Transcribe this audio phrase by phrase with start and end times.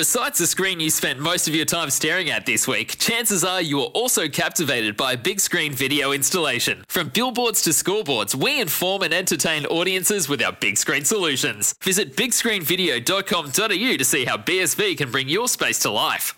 [0.00, 3.60] Besides the screen you spent most of your time staring at this week, chances are
[3.60, 6.82] you are also captivated by a big screen video installation.
[6.88, 11.74] From billboards to scoreboards, we inform and entertain audiences with our big screen solutions.
[11.84, 16.34] Visit bigscreenvideo.com.au to see how BSV can bring your space to life.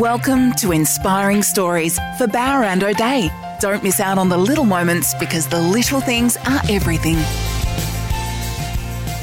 [0.00, 3.30] Welcome to Inspiring Stories for Bowra and O'Dea.
[3.60, 7.18] Don't miss out on the little moments because the little things are everything.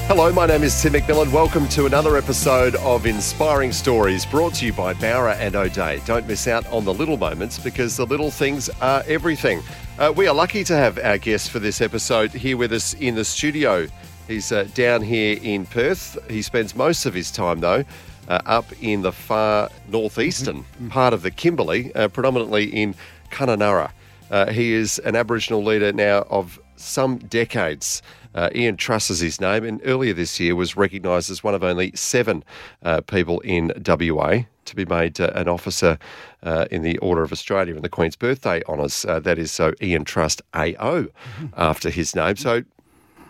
[0.10, 1.32] Hello, my name is Tim McMillan.
[1.32, 6.02] Welcome to another episode of Inspiring Stories brought to you by Bowra and O'Dea.
[6.04, 9.62] Don't miss out on the little moments because the little things are everything.
[10.00, 13.14] Uh, we are lucky to have our guest for this episode here with us in
[13.14, 13.86] the studio.
[14.28, 16.18] He's uh, down here in Perth.
[16.28, 17.84] He spends most of his time, though,
[18.28, 22.96] uh, up in the far northeastern part of the Kimberley, uh, predominantly in
[23.30, 23.92] Kununurra.
[24.32, 28.02] Uh, he is an Aboriginal leader now of some decades.
[28.36, 31.64] Uh, Ian Trust is his name, and earlier this year was recognised as one of
[31.64, 32.44] only seven
[32.84, 35.98] uh, people in WA to be made uh, an officer
[36.44, 39.04] uh, in the Order of Australia in the Queen's Birthday Honours.
[39.06, 41.08] Uh, that is so Ian Trust AO
[41.58, 42.36] after his name.
[42.36, 42.64] So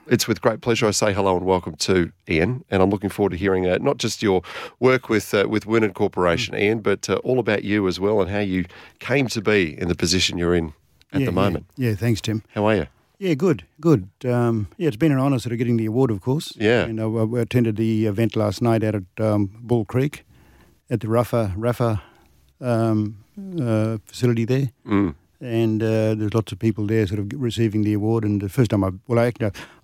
[0.10, 3.32] it's with great pleasure I say hello and welcome to Ian, and I'm looking forward
[3.32, 4.42] to hearing uh, not just your
[4.80, 8.30] work with uh, with Wunan Corporation, Ian, but uh, all about you as well and
[8.30, 8.66] how you
[9.00, 10.74] came to be in the position you're in
[11.14, 11.66] at yeah, the moment.
[11.78, 11.92] Yeah.
[11.92, 12.44] yeah, thanks, Tim.
[12.54, 12.88] How are you?
[13.20, 14.08] Yeah, good, good.
[14.24, 16.54] Um, yeah, it's been an honour sort of getting the award, of course.
[16.56, 16.88] Yeah.
[16.88, 20.26] You know, I attended the event last night out at um, Bull Creek
[20.90, 22.02] at the Rafa Rafa
[22.62, 23.18] um,
[23.62, 24.72] uh, facility there.
[24.88, 25.16] Mm.
[25.42, 28.24] And uh, there's lots of people there sort of receiving the award.
[28.24, 29.34] And the first time I, well, I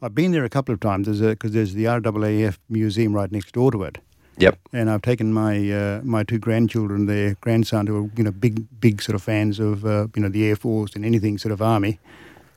[0.02, 3.70] I've been there a couple of times because there's, the RAAF museum right next door
[3.72, 3.98] to it.
[4.38, 4.60] Yep.
[4.72, 8.66] And I've taken my uh, my two grandchildren, their grandson, who are you know big
[8.80, 11.62] big sort of fans of uh, you know the Air Force and anything sort of
[11.62, 12.00] army.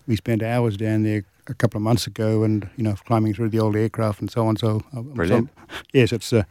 [0.09, 3.51] We spent hours down there a couple of months ago, and you know climbing through
[3.51, 4.57] the old aircraft and so on.
[4.57, 5.51] So I'm- Brilliant.
[5.55, 6.33] so- yes, it's.
[6.33, 6.43] Uh,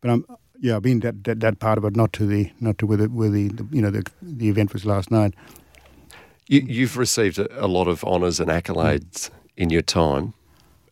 [0.00, 0.24] but I'm
[0.60, 2.98] yeah, I've been that, that that part of it, not to the not to where
[2.98, 5.34] the, where the, the you know the the event was last night.
[6.46, 10.34] You, you've received a, a lot of honours and accolades in your time.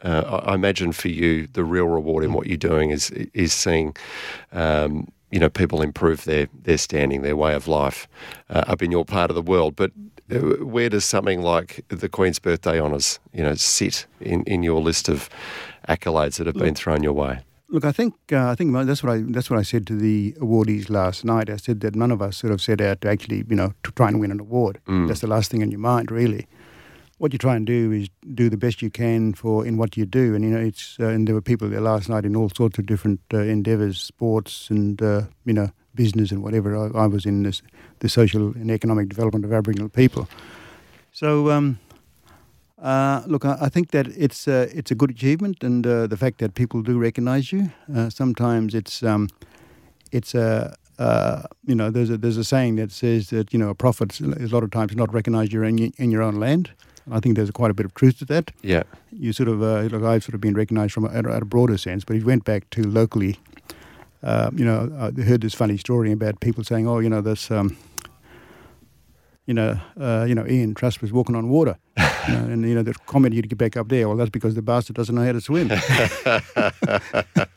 [0.05, 3.53] Uh, I, I imagine for you, the real reward in what you're doing is is
[3.53, 3.97] seeing,
[4.53, 8.07] um, you know, people improve their their standing, their way of life,
[8.51, 9.75] uh, up in your part of the world.
[9.77, 14.63] But uh, where does something like the Queen's Birthday honours, you know, sit in, in
[14.63, 15.29] your list of
[15.89, 17.41] accolades that have been thrown your way?
[17.69, 20.33] Look, I think uh, I think that's what I that's what I said to the
[20.41, 21.51] awardees last night.
[21.51, 23.91] I said that none of us sort of set out to actually, you know, to
[23.93, 24.81] try and win an award.
[24.87, 26.47] That's the last thing in your mind, really.
[27.19, 30.07] What you try and do is do the best you can for in what you
[30.07, 32.51] do, and you know, it's uh, and there were people there last night in all
[32.51, 36.77] sorts of different uh, endeavours, sports and uh, you know, business and whatever.
[36.77, 37.63] I, I was in this,
[38.01, 40.29] the social and economic development of Aboriginal people.
[41.13, 41.51] So.
[41.51, 41.79] Um,
[42.83, 46.17] uh, look, I, I think that it's uh, it's a good achievement, and uh, the
[46.17, 47.71] fact that people do recognise you.
[47.95, 49.29] Uh, sometimes it's um,
[50.13, 53.71] it's a uh, you know there's a there's a saying that says that you know
[53.71, 56.71] a prophet is a lot of times not recognised in, in your own land.
[57.11, 58.51] I think there's quite a bit of truth to that.
[58.63, 58.83] Yeah.
[59.13, 61.79] You sort of uh, look, I've sort of been recognised from a, at a broader
[61.79, 63.39] sense, but if you went back to locally,
[64.23, 67.51] uh, you know, I heard this funny story about people saying, oh, you know, this.
[67.51, 67.77] Um,
[69.47, 71.77] you know, uh, you know, Ian Trust was walking on water,
[72.35, 74.09] know, and you know the comment you'd get back up there.
[74.09, 75.69] Well, that's because the bastard doesn't know how to swim.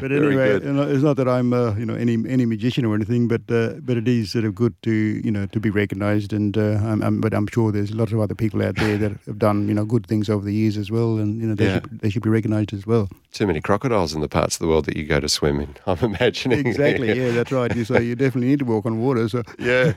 [0.00, 2.94] but anyway, you know, it's not that I'm uh, you know any any magician or
[2.94, 6.32] anything, but uh, but it is sort of good to you know to be recognised,
[6.32, 9.12] and uh, I'm, I'm, but I'm sure there's lots of other people out there that
[9.26, 11.66] have done you know good things over the years as well, and you know they
[11.66, 11.74] Yeah.
[11.74, 13.08] should they should be recognised as well.
[13.32, 15.74] Too many crocodiles in the parts of the world that you go to swim in.
[15.86, 16.66] I'm imagining.
[16.66, 17.74] Exactly, yeah, that's right.
[17.74, 19.28] You so you definitely need to walk on water.
[19.28, 19.94] So yeah.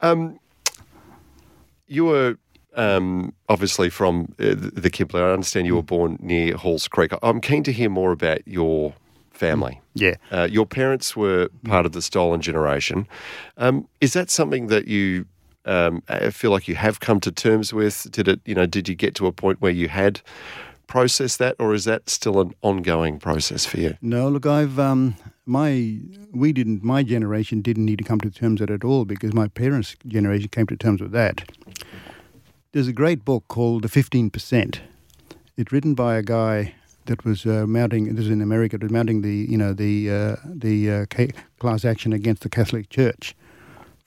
[0.00, 0.38] Um,
[1.86, 2.36] you were
[2.80, 5.22] um, obviously from uh, the Kimberley.
[5.22, 7.12] I understand you were born near Halls Creek.
[7.22, 8.94] I'm keen to hear more about your
[9.30, 9.80] family.
[9.94, 10.14] yeah.
[10.30, 13.06] Uh, your parents were part of the stolen generation.
[13.56, 15.26] Um, is that something that you
[15.64, 18.06] um, uh, feel like you have come to terms with?
[18.10, 18.40] Did it?
[18.44, 20.20] You know, did you get to a point where you had
[20.86, 23.96] processed that, or is that still an ongoing process for you?
[24.02, 25.16] No, look, I've um,
[25.46, 25.98] my
[26.32, 29.32] we didn't my generation didn't need to come to terms with it at all because
[29.32, 31.50] my parents' generation came to terms with that.
[32.72, 34.80] There's a great book called The Fifteen Percent.
[35.56, 36.74] It's written by a guy
[37.06, 38.14] that was uh, mounting.
[38.14, 38.78] This is in America.
[38.80, 42.88] Was mounting the you know the uh, the uh, ca- class action against the Catholic
[42.88, 43.34] Church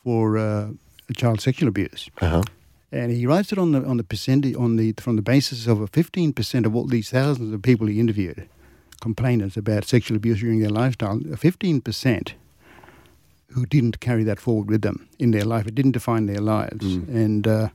[0.02, 0.70] for uh,
[1.14, 2.10] child sexual abuse.
[2.22, 2.42] Uh-huh.
[2.90, 5.82] And he writes it on the on the percentage on the from the basis of
[5.82, 8.48] a fifteen percent of all these thousands of people he interviewed,
[9.02, 11.20] complainants about sexual abuse during their lifestyle.
[11.38, 12.36] Fifteen percent
[13.50, 15.68] who didn't carry that forward with them in their life.
[15.68, 16.86] It didn't define their lives.
[16.86, 17.70] And uh,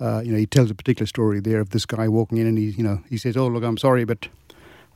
[0.00, 2.56] uh, you know, he tells a particular story there of this guy walking in, and
[2.56, 4.28] he you know he says, "Oh look, I'm sorry, but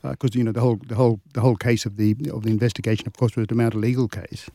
[0.03, 3.07] because you know the whole the whole the whole case of the of the investigation,
[3.07, 4.49] of course, was the Mount Legal case.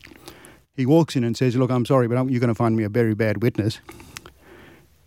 [0.75, 2.83] He walks in and says, "Look, I'm sorry, but I'm, you're going to find me
[2.83, 3.79] a very bad witness."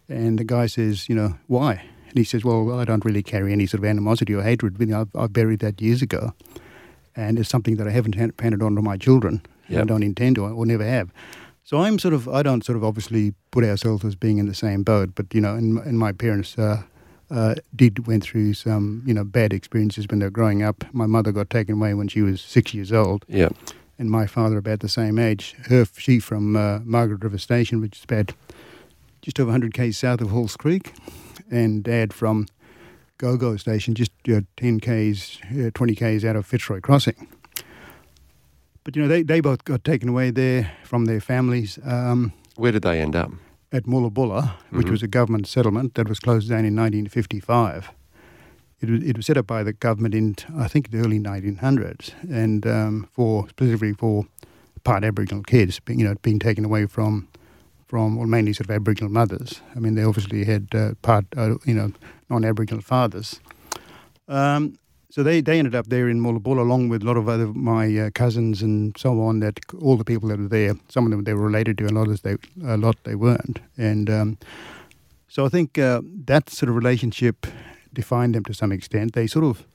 [0.09, 3.53] And the guy says, "You know why?" And he says, "Well, I don't really carry
[3.53, 4.77] any sort of animosity or hatred.
[4.79, 6.35] You know, I've, I've buried that years ago,
[7.17, 9.43] and it's something that I haven't handed on to my children.
[9.69, 11.11] and I don't intend to, or never have."
[11.65, 14.55] So I'm sort of I don't sort of obviously put ourselves as being in the
[14.55, 16.83] same boat, but you know, and, and my parents uh,
[17.31, 20.85] uh, did went through some you know bad experiences when they were growing up.
[20.93, 23.51] My mother got taken away when she was six years old, Yeah.
[23.99, 25.55] and my father about the same age.
[25.69, 28.33] Her she from uh, Margaret River Station, which is about
[29.23, 30.93] just over 100 k's south of Halls Creek,
[31.51, 32.47] and Dad from
[33.19, 37.29] Gogo Station, just uh, 10 k's, uh, 20 k's out of Fitzroy Crossing.
[38.85, 42.73] But you know, they, they both got taken away there from their families um, Where
[42.73, 43.31] did they end up?
[43.73, 47.91] at Moola Bulla, which was a government settlement that was closed down in 1955.
[48.83, 52.13] It was, it was set up by the government in, I think, the early 1900s,
[52.31, 54.27] and um, for specifically for
[54.85, 57.29] part Aboriginal kids, being, you know, being taken away from,
[57.87, 59.61] from well, mainly sort of Aboriginal mothers.
[59.75, 61.93] I mean, they obviously had uh, part, uh, you know,
[62.29, 63.41] non-Aboriginal fathers.
[64.29, 64.79] Um,
[65.13, 67.49] so they, they ended up there in Moola Bulla along with a lot of other
[67.49, 69.41] my uh, cousins and so on.
[69.41, 71.99] That all the people that were there, some of them they were related to, and
[71.99, 73.59] others they a lot they weren't.
[73.77, 74.39] And um,
[75.29, 77.47] so I think uh, that sort of relationship
[77.93, 79.13] defined them to some extent.
[79.13, 79.67] They sort of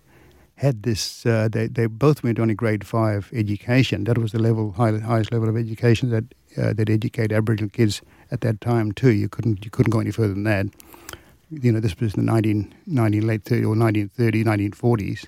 [0.56, 1.24] had this.
[1.24, 4.06] Uh, they they both went on a grade five education.
[4.06, 6.24] That was the level high, highest level of education that
[6.58, 8.02] uh, that educate Aboriginal kids
[8.32, 9.12] at that time too.
[9.12, 10.66] You couldn't you couldn't go any further than that.
[11.50, 15.26] You know, this was in the 19, 19 late 30 or 1930, 1940s.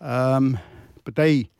[0.00, 0.58] Um,
[1.04, 1.50] but they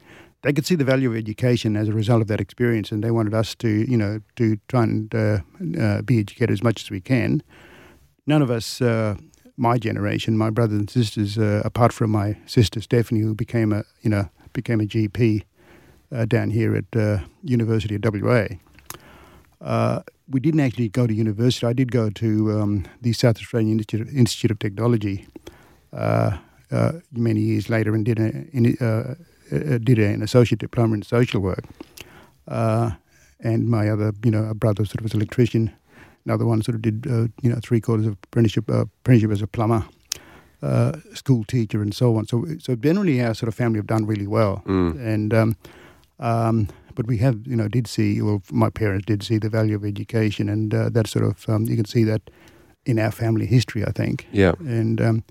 [0.42, 3.10] they could see the value of education as a result of that experience, and they
[3.10, 5.40] wanted us to, you know, to try and uh,
[5.80, 7.42] uh, be educated as much as we can.
[8.26, 9.16] None of us, uh,
[9.56, 13.82] my generation, my brothers and sisters, uh, apart from my sister Stephanie, who became a,
[14.02, 15.42] you know, became a GP
[16.12, 18.46] uh, down here at uh, University of WA.
[20.30, 21.66] We didn't actually go to university.
[21.66, 25.26] I did go to um, the South Australian Institute, Institute of Technology
[25.92, 26.36] uh,
[26.70, 29.14] uh, many years later and did, a, in, uh,
[29.54, 31.64] uh, did an associate diploma in social work.
[32.46, 32.90] Uh,
[33.40, 35.72] and my other, you know, a brother sort of was an electrician.
[36.26, 39.40] Another one sort of did, uh, you know, three quarters of apprenticeship, uh, apprenticeship as
[39.40, 39.84] a plumber,
[40.62, 42.26] uh, school teacher, and so on.
[42.26, 44.62] So, so generally, our sort of family have done really well.
[44.98, 45.56] And um,
[46.18, 49.76] um, but we have, you know, did see, well, my parents did see the value
[49.76, 52.22] of education, and uh, that sort of, um, you can see that
[52.86, 54.26] in our family history, I think.
[54.32, 54.54] Yeah.
[54.58, 55.22] And um,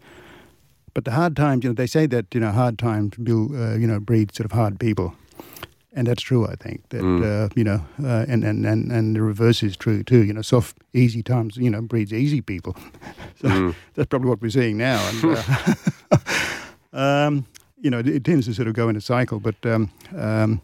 [0.94, 3.74] but the hard times, you know, they say that you know hard times build, uh,
[3.74, 5.14] you know, breed sort of hard people,
[5.92, 6.48] and that's true.
[6.48, 10.04] I think that uh, you know, uh, and, and and and the reverse is true
[10.04, 10.24] too.
[10.24, 12.78] You know, soft, easy times, you know, breeds easy people.
[13.42, 15.06] so that's probably what we're seeing now.
[15.10, 15.38] And,
[16.14, 16.18] uh,
[16.98, 17.46] um,
[17.82, 20.62] you know, it, it tends to sort of go in a cycle, but um, um,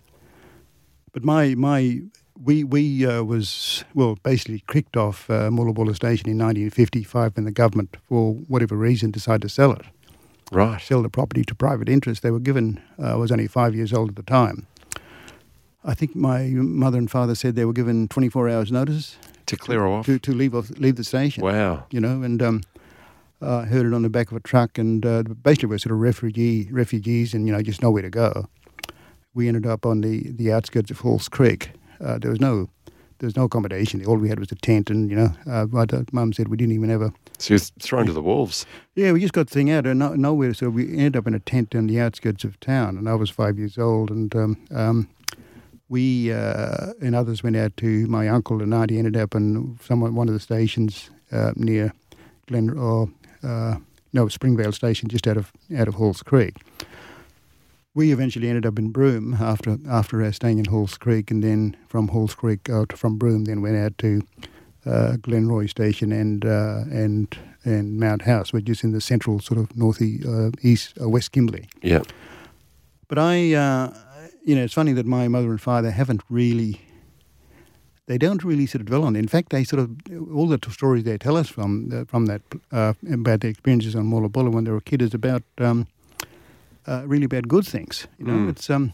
[1.14, 2.02] but my my
[2.44, 5.50] we we uh, was well basically kicked off uh,
[5.94, 9.82] Station in 1955 when the government, for whatever reason, decided to sell it,
[10.52, 10.82] Right.
[10.82, 12.22] sell the property to private interests.
[12.24, 12.82] They were given.
[13.00, 14.68] Uh, I was only five years old at the time.
[15.86, 19.18] I think my mother and father said they were given 24 hours notice
[19.48, 20.06] To clear off.
[20.06, 21.86] to, to leave off, leave the station Wow.
[21.92, 22.62] you know, and um,
[23.42, 26.00] uh, heard it on the back of a truck, and uh, basically we're sort of
[26.00, 28.48] refugee refugees, and you know, just nowhere to go.
[29.34, 31.72] We ended up on the, the outskirts of Halls Creek.
[32.00, 32.70] Uh, there was no
[33.20, 34.06] there was no accommodation.
[34.06, 36.74] All we had was a tent, and you know, uh, my mum said we didn't
[36.74, 38.66] even have a So you're thrown to the wolves.
[38.96, 39.14] yeah.
[39.14, 41.40] We just got the thing out and no, nowhere, so we ended up in a
[41.40, 45.10] tent on the outskirts of town, and I was five years old, and um, um,
[45.88, 48.98] we uh, and others went out to my uncle and auntie.
[48.98, 51.94] Ended up in someone one of the stations uh, near
[52.48, 53.10] Glen or
[53.42, 53.76] uh,
[54.12, 56.58] no Springvale Station, just out of out of Halls Creek.
[57.96, 62.08] We eventually ended up in Broome after after staying in Halls Creek, and then from
[62.08, 64.22] Halls Creek out from Broome, then went out to
[64.86, 69.60] uh, Glenroy Station and uh, and and Mount House, which is in the central sort
[69.60, 71.68] of northeast uh, east uh, West Kimberley.
[71.84, 72.02] Yeah.
[73.08, 73.94] But I, uh,
[74.44, 76.82] you know, it's funny that my mother and father haven't really,
[78.08, 79.20] they don't really sort of dwell on it.
[79.20, 79.92] In fact, they sort of,
[80.34, 84.06] all the stories they tell us from uh, from that, uh, about their experiences on
[84.06, 85.86] Moola Bulla when they were a kid is about um,
[86.88, 88.08] uh, really about good things.
[88.20, 88.50] You know, Mm.
[88.50, 88.92] it's, um,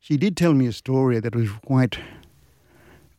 [0.00, 1.98] she did tell me a story that was quite,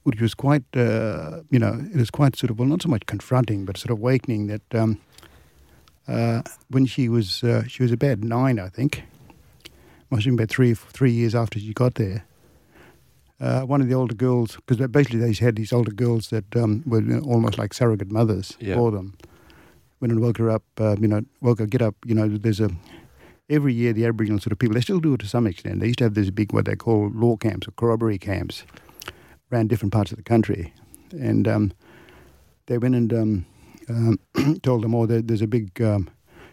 [0.03, 3.05] which was quite, uh, you know, it was quite sort of, well, not so much
[3.05, 4.97] confronting, but sort of awakening that um,
[6.07, 9.03] uh, when she was, uh, she was about nine, I think,
[10.09, 12.23] must have been about three three years after she got there.
[13.39, 16.83] Uh, one of the older girls, because basically they had these older girls that um,
[16.85, 18.75] were you know, almost like surrogate mothers Yeah.
[18.75, 19.13] for them.
[20.01, 22.59] Went and woke her up, uh, you know, woke her, get up, you know, there's
[22.59, 22.69] a
[23.49, 25.79] every year the Aboriginal sort of people, they still do it to some extent.
[25.79, 28.63] They used to have these big, what they call law camps or corroboree camps
[29.51, 30.73] around different parts of the country.
[31.11, 31.73] And um,
[32.67, 33.45] they went and um,
[33.89, 36.09] um, told them, oh, there, there's a big um,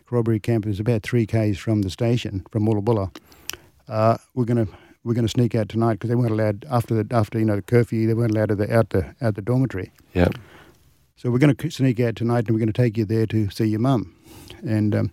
[0.06, 0.66] corroboree camp.
[0.66, 3.10] It's about three k's from the station, from Moola Bulla.
[3.88, 4.72] Uh, we're going to
[5.04, 7.54] we're going to sneak out tonight because they weren't allowed after the after you know
[7.54, 8.08] the curfew.
[8.08, 9.92] They weren't allowed to the, out the out the dormitory.
[10.14, 10.28] Yeah.
[11.14, 13.48] So we're going to sneak out tonight, and we're going to take you there to
[13.50, 14.14] see your mum.
[14.66, 15.12] And um,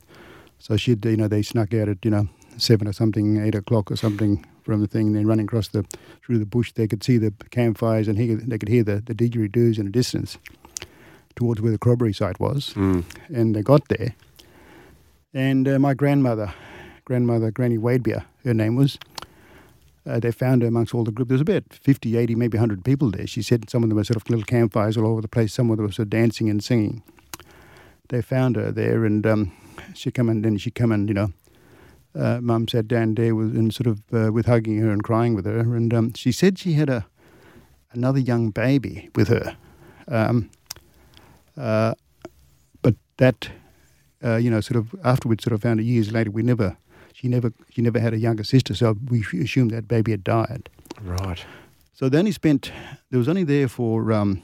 [0.64, 3.92] so she'd, you know, they snuck out at you know seven or something, eight o'clock
[3.92, 5.08] or something from the thing.
[5.08, 5.86] And then running across the
[6.26, 9.14] through the bush, they could see the campfires and hear, they could hear the the
[9.14, 10.38] didgeridoos in the distance
[11.36, 12.74] towards where the corroboree site was.
[12.76, 13.04] Mm.
[13.28, 14.16] And they got there,
[15.34, 16.54] and uh, my grandmother,
[17.04, 18.98] grandmother Granny Wadebeer, her name was.
[20.06, 21.30] Uh, they found her amongst all the group.
[21.30, 23.26] There was about 50, 80, maybe 100 people there.
[23.26, 25.54] She said some of them were sort of little campfires all over the place.
[25.54, 27.04] Some of them were sort of dancing and singing.
[28.10, 29.54] They found her there, and um,
[29.94, 31.34] she come and then she come and you know,
[32.16, 35.34] uh, Mum sat down there with and sort of uh, with hugging her and crying
[35.34, 37.06] with her, and um, she said she had a
[37.92, 39.56] another young baby with her,
[40.08, 40.50] um,
[41.58, 41.94] uh,
[42.82, 43.50] but that
[44.24, 46.78] uh, you know sort of afterwards sort of found out years later we never
[47.14, 50.70] she never she never had a younger sister, so we assumed that baby had died.
[51.02, 51.44] Right.
[51.94, 52.72] So they only spent
[53.10, 54.12] there was only there for.
[54.12, 54.44] Um,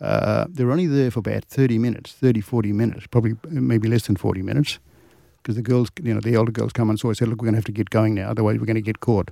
[0.00, 4.06] uh, they were only there for about 30 minutes, 30, 40 minutes, probably maybe less
[4.06, 4.78] than 40 minutes,
[5.42, 7.46] because the girls, you know, the older girls come and saw and said, look, we're
[7.46, 9.30] going to have to get going now, otherwise we're going to get caught.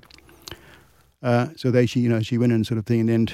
[1.23, 3.29] Uh, so they, she, you know, she went in sort of thing and then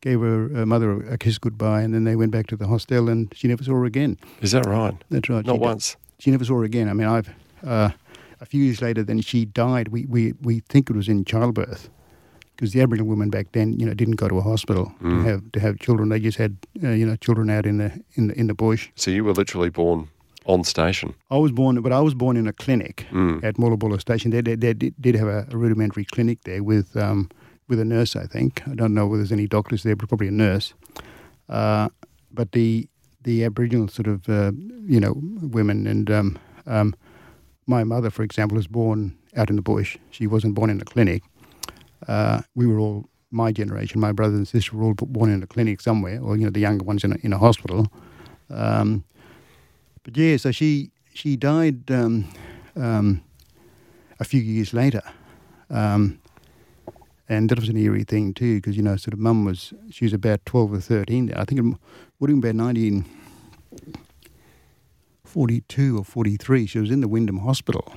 [0.00, 3.08] gave her, her mother a kiss goodbye, and then they went back to the hostel,
[3.08, 4.18] and she never saw her again.
[4.40, 4.94] Is that right?
[5.10, 5.44] That's right.
[5.44, 5.96] Not she, once.
[6.18, 6.88] She never saw her again.
[6.88, 7.30] I mean, I've
[7.64, 7.90] uh,
[8.40, 9.88] a few years later, then she died.
[9.88, 11.90] We we we think it was in childbirth,
[12.56, 15.52] because the Aboriginal women back then, you know, didn't go to a hospital to have
[15.52, 16.08] to have children.
[16.08, 18.88] They just had, uh, you know, children out in the in the in the bush.
[18.94, 20.08] So you were literally born
[20.46, 21.14] on station.
[21.30, 23.06] I was born, but I was born in a clinic
[23.42, 24.30] at Moola Bulla Station.
[24.30, 27.28] They, they, they did did have a, a rudimentary clinic there with um,
[27.68, 28.62] with a nurse, I think.
[28.66, 30.72] I don't know whether there's any doctors there, but probably a nurse.
[31.48, 31.88] Uh,
[32.32, 32.88] but the
[33.22, 34.52] the Aboriginal sort of uh,
[34.86, 36.94] you know women and um, um,
[37.66, 39.98] my mother, for example, was born out in the bush.
[40.10, 41.22] She wasn't born in a clinic.
[42.08, 45.46] Uh, we were all my generation, my brother and sister were all born in a
[45.46, 47.88] clinic somewhere, or you know the younger ones in a, in a hospital.
[48.50, 49.04] Um,
[50.04, 52.28] but yeah, so she she died um,
[52.76, 53.22] um,
[54.20, 55.02] a few years later,
[55.70, 56.20] um,
[57.28, 60.04] and that was an eerie thing too, because you know, sort of, mum was she
[60.04, 61.32] was about twelve or thirteen.
[61.34, 61.78] I think it
[62.20, 63.04] would have been about nineteen
[65.24, 66.66] forty-two or forty-three.
[66.66, 67.92] She was in the Wyndham Hospital.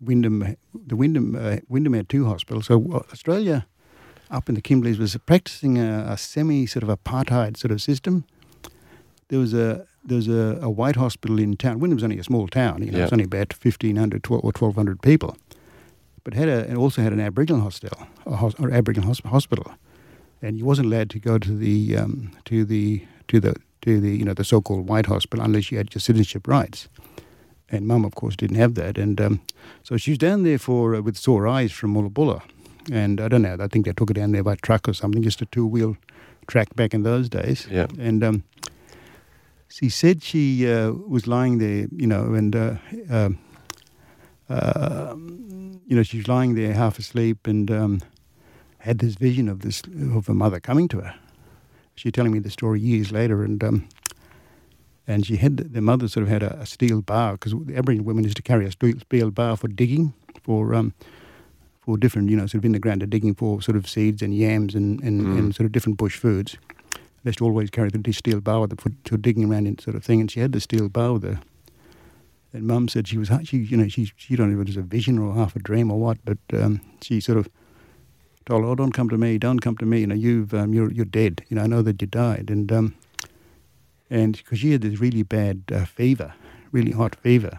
[0.00, 2.66] Wyndham, the Wyndham, uh, Wyndham had two hospitals.
[2.66, 3.66] So uh, Australia,
[4.30, 8.24] up in the Kimberleys, was practicing a, a semi sort of apartheid sort of system.
[9.28, 11.80] There was a there was a, a white hospital in town.
[11.80, 12.82] Wyndham's only a small town.
[12.82, 13.04] You know, Yeah.
[13.04, 15.36] it's only about fifteen hundred or twelve hundred people,
[16.24, 19.72] but had a it also had an Aboriginal hostel, hos, or Aboriginal hos, hospital,
[20.42, 24.10] and you wasn't allowed to go to the um, to the to the to the
[24.16, 26.88] you know the so-called white hospital unless you had your citizenship rights.
[27.68, 29.40] And mum, of course, didn't have that, and um,
[29.82, 32.42] so she was down there for uh, with sore eyes from Moola Bulla,
[32.92, 33.56] and I don't know.
[33.58, 35.96] I think they took her down there by truck or something, just a two-wheel
[36.46, 37.66] track back in those days.
[37.68, 37.86] Yeah.
[37.98, 38.44] And um,
[39.68, 42.74] she said she uh, was lying there, you know, and uh,
[43.10, 43.38] um,
[44.48, 45.14] uh,
[45.86, 48.00] you know she was lying there half asleep and um,
[48.78, 49.82] had this vision of this
[50.12, 51.14] of her mother coming to her.
[51.96, 53.88] She's telling me the story years later, and um,
[55.06, 58.04] and she had the mother sort of had a, a steel bar because the Aboriginal
[58.04, 60.94] women used to carry a steel, bar for digging for um,
[61.82, 64.22] for different you know sort of in the ground, they're digging for sort of seeds
[64.22, 66.56] and yams and, and, and sort of different bush foods.
[67.22, 69.96] They used to always carry the steel bar with for, for digging around and sort
[69.96, 71.40] of thing, and she had the steel bar with her.
[72.52, 74.76] And Mum said she was she you know she she don't know if it was
[74.76, 77.48] a vision or half a dream or what, but um, she sort of
[78.46, 80.00] told her, "Oh, don't come to me, don't come to me.
[80.00, 81.44] You know, you've um, you're you're dead.
[81.48, 82.94] You know, I know that you died." And um,
[84.10, 86.34] and because she had this really bad uh, fever,
[86.72, 87.58] really hot fever,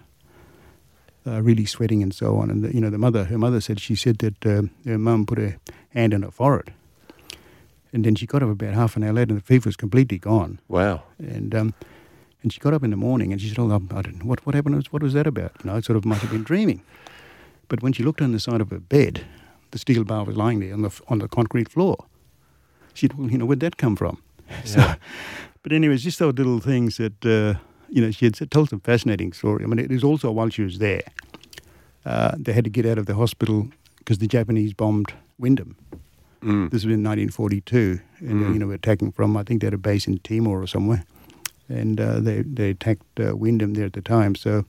[1.26, 2.50] uh, really sweating and so on.
[2.50, 5.26] And the, you know, the mother, her mother said she said that uh, her mum
[5.26, 5.58] put her
[5.90, 6.74] hand on her forehead,
[7.92, 10.18] and then she got up about half an hour later, and the fever was completely
[10.18, 10.60] gone.
[10.68, 11.04] Wow.
[11.20, 11.74] And um,
[12.44, 14.46] and she got up in the morning and she said, "Oh, I don't know what
[14.46, 14.88] what happened.
[14.90, 15.52] What was that about?
[15.64, 16.82] You know, I sort of must have been dreaming."
[17.68, 19.26] But when she looked on the side of her bed,
[19.72, 22.06] the steel bar was lying there on the on the concrete floor.
[22.94, 24.22] She said, "Well, you know, where'd that come from?"
[24.66, 24.96] So,
[25.64, 29.34] but anyways, just those little things that uh, you know she had told some fascinating
[29.34, 29.64] story.
[29.64, 31.04] I mean, it was also while she was there,
[32.06, 33.68] uh, they had to get out of the hospital
[34.00, 35.76] because the Japanese bombed Wyndham.
[36.42, 36.70] Mm.
[36.70, 39.78] This was in 1942, and uh, you know, attacking from I think they had a
[39.78, 41.04] base in Timor or somewhere,
[41.68, 44.36] and uh, they they attacked uh, Wyndham there at the time.
[44.36, 44.64] So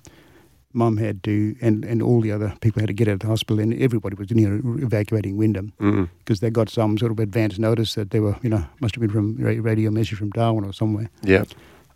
[0.75, 3.27] Mum had to, and, and all the other people had to get out of the
[3.27, 6.09] hospital, and everybody was you know, evacuating Wyndham Mm.
[6.19, 9.01] because they got some sort of advance notice that they were, you know, must have
[9.01, 11.09] been from radio message from Darwin or somewhere.
[11.23, 11.45] Yeah.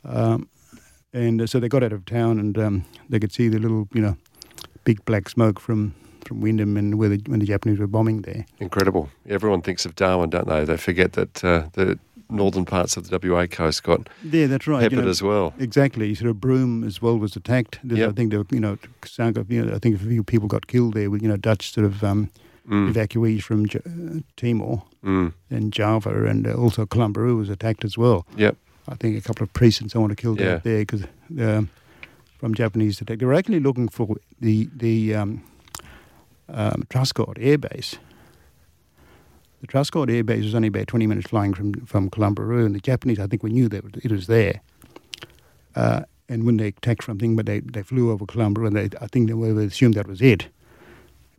[0.05, 0.49] Um,
[1.13, 3.89] and uh, so they got out of town, and um, they could see the little,
[3.93, 4.17] you know,
[4.85, 8.47] big black smoke from from Wyndham and where the, when the Japanese were bombing there.
[8.61, 9.11] Incredible.
[9.29, 10.65] Everyone thinks of Darwin, don't they?
[10.65, 11.99] They forget that uh, the
[12.33, 14.81] northern parts of the WA coast got Yeah, that's right.
[14.83, 15.55] peppered you know, as well.
[15.59, 16.15] Exactly.
[16.15, 17.79] Sort of Broome as well was attacked.
[17.85, 18.09] Yep.
[18.09, 20.67] I think there, were, you know, sound you know, I think a few people got
[20.67, 22.31] killed there with you know Dutch sort of um,
[22.69, 22.93] Mm.
[22.93, 25.33] evacuees from J- uh, Timor Mm.
[25.51, 28.25] and Java, and uh, also Kalumburu was attacked as well.
[28.37, 28.57] Yep.
[28.87, 30.55] I think a couple of priests and so on were killed Yeah.
[30.55, 31.03] out there because
[31.41, 31.69] um,
[32.39, 33.19] from Japanese attack.
[33.19, 35.43] They were actually looking for the the um,
[36.49, 37.97] um, Truscott Air Base.
[39.63, 42.81] The Truscott Air Base was only about 20 minutes flying from from Kalumburu, and the
[42.81, 44.61] Japanese, I think, we knew that it was there.
[45.77, 49.07] Uh, and when they attacked something, but they, they flew over Kalumburu, and they, I
[49.07, 50.49] think they were assumed that was it.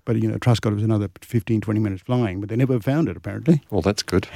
[0.06, 3.18] But you know, Truscott was another 15, 20 minutes flying, but they never found it
[3.18, 3.62] apparently.
[3.70, 4.26] Well, that's good.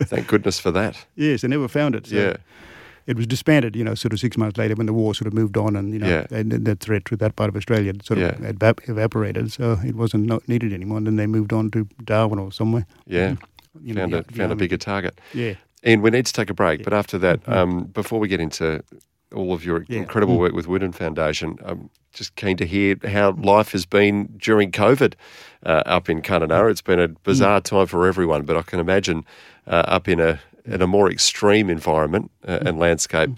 [0.00, 1.06] Thank goodness for that.
[1.16, 2.06] Yes, they never found it.
[2.08, 2.36] So Yeah.
[3.08, 5.32] It was disbanded, you know, sort of six months later when the war sort of
[5.32, 6.26] moved on, and you know, Yeah.
[6.30, 8.52] and the- the threat to that part of Australia sort of Yeah.
[8.52, 10.98] evap- evaporated, so it wasn't not needed anymore.
[10.98, 12.84] And then they moved on to Darwin or somewhere.
[13.06, 13.36] Yeah.
[13.82, 15.18] You know, Found, the- a, found a bigger target.
[15.32, 15.54] Yeah.
[15.82, 17.52] And we need to take a break, but after that, Mhm.
[17.56, 18.82] um, before we get into
[19.34, 19.98] all of your Yeah.
[20.00, 20.40] incredible Mm.
[20.40, 25.14] work with Wunan Foundation, I'm just keen to hear how life has been during COVID
[25.64, 26.70] uh, up in Kununurra.
[26.70, 29.24] It's been a bizarre time for everyone, but I can imagine
[29.66, 33.30] uh, up in a in a more extreme environment uh, and landscape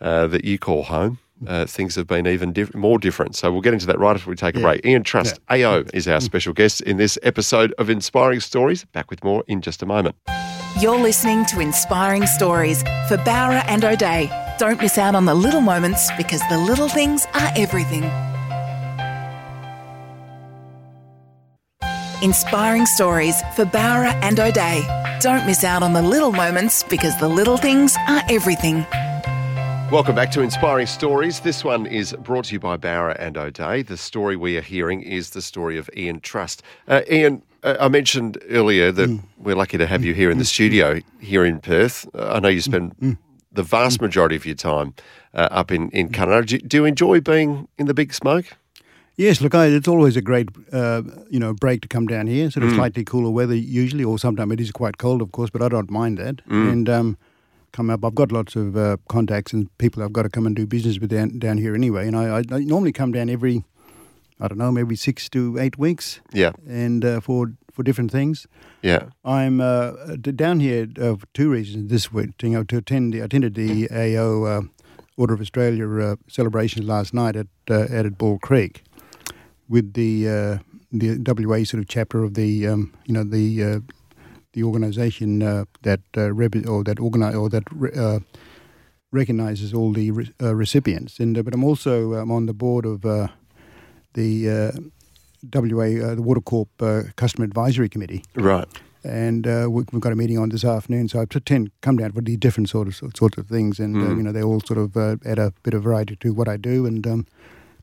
[0.00, 1.18] uh, that you call home.
[1.46, 3.34] Uh, things have been even diff- more different.
[3.34, 4.64] So we'll get into that right after we take a Yeah.
[4.64, 4.86] break.
[4.86, 8.84] Ian Trust, AO, is our special guest in this episode of Inspiring Stories.
[8.92, 10.14] Back with more in just a moment.
[10.80, 14.30] You're listening to Inspiring Stories for Bowra and O'Dea.
[14.58, 18.04] Don't miss out on the little moments because the little things are everything.
[22.22, 24.84] Inspiring Stories for Bowra and O'Dea.
[25.20, 28.86] Don't miss out on the little moments because the little things are everything.
[29.90, 31.40] Welcome back to Inspiring Stories.
[31.40, 33.82] This one is brought to you by Bowra and O'Dea.
[33.82, 36.62] The story we are hearing is the story of Ian Trust.
[36.86, 39.22] Uh, Ian, uh, I mentioned earlier that Mm.
[39.38, 42.06] we're lucky to have you here in the studio here in Perth.
[42.14, 43.18] Uh, I know you spend Mm.
[43.52, 44.94] the vast majority of your time
[45.34, 46.46] uh, up in, in Kununurra.
[46.46, 48.46] Do, you- do you enjoy being in the big smoke?
[49.16, 52.50] Yes, look, I, it's always a great, uh, you know, break to come down here.
[52.50, 52.76] Sort of Mm.
[52.76, 55.90] slightly cooler weather usually, or sometimes it is quite cold, of course, but I don't
[55.90, 56.36] mind that.
[56.48, 56.72] Mm.
[56.72, 57.16] And um,
[57.72, 60.56] come up, I've got lots of uh, contacts and people I've got to come and
[60.56, 62.06] do business with down, down here anyway.
[62.08, 63.64] And I, I, I normally come down every,
[64.40, 68.46] I don't know, maybe six to eight weeks, Yeah, and uh, for for different things.
[68.82, 69.04] yeah.
[69.24, 69.92] I'm uh,
[70.36, 72.42] down here uh, for two reasons this week.
[72.42, 74.60] You know, to attend, the, I attended the AO uh,
[75.16, 78.82] Order of Australia uh, celebrations last night at uh, at Bull Creek
[79.72, 80.58] with the uh,
[81.00, 81.08] the
[81.46, 83.80] WA sort of chapter of the um, you know the uh,
[84.52, 88.18] the organisation uh, that uh, rep- or that organize or that re- uh,
[89.10, 91.18] recognises all the re- uh, recipients.
[91.20, 93.28] And uh, but I'm also um, on the board of uh,
[94.14, 94.72] the uh,
[95.52, 98.68] WA uh, the Water Corp uh, Customer Advisory Committee Right.
[99.04, 101.08] and uh, we- we've got a meeting on this afternoon.
[101.08, 103.96] So I tend to come down for the different sort of sorts of things, and
[103.96, 104.16] uh, Mm.
[104.18, 106.56] you know they all sort of uh, add a bit of variety to what I
[106.58, 107.26] do, and um,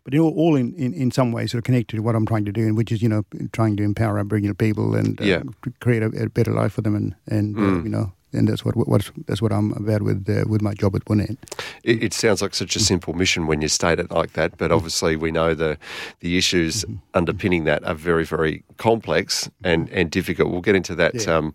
[0.09, 2.45] but all, all in, in, in some way sort of connected to what I'm trying
[2.45, 5.41] to do, and which is you know trying to empower Aboriginal people and uh, Yeah.
[5.79, 7.83] create a, a better life for them, and and uh, Mm.
[7.83, 8.11] you know.
[8.33, 11.37] And that's what what's, that's what I'm about with uh, with my job at Wunan.
[11.83, 14.71] It, it sounds like such a simple mission when you state it like that, but
[14.71, 15.77] obviously we know the
[16.19, 20.51] the issues underpinning that are very, very complex and, and difficult.
[20.51, 21.37] We'll get into that Yeah.
[21.37, 21.53] um,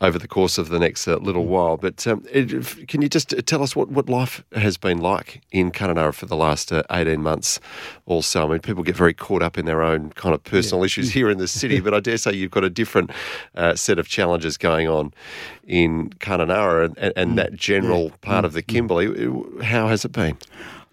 [0.00, 1.76] over the course of the next uh, little while.
[1.76, 5.70] But um, it, can you just tell us what, what life has been like in
[5.72, 7.60] Kununurra for the last uh, 18 months
[8.06, 8.44] or so?
[8.44, 11.30] I mean, people get very caught up in their own kind of personal issues here
[11.30, 13.10] in the city, but I dare say you've got a different
[13.54, 15.12] uh, set of challenges going on
[15.66, 19.06] in Kununurra and, and, and that general part of the Kimberley.
[19.64, 20.36] How has it been?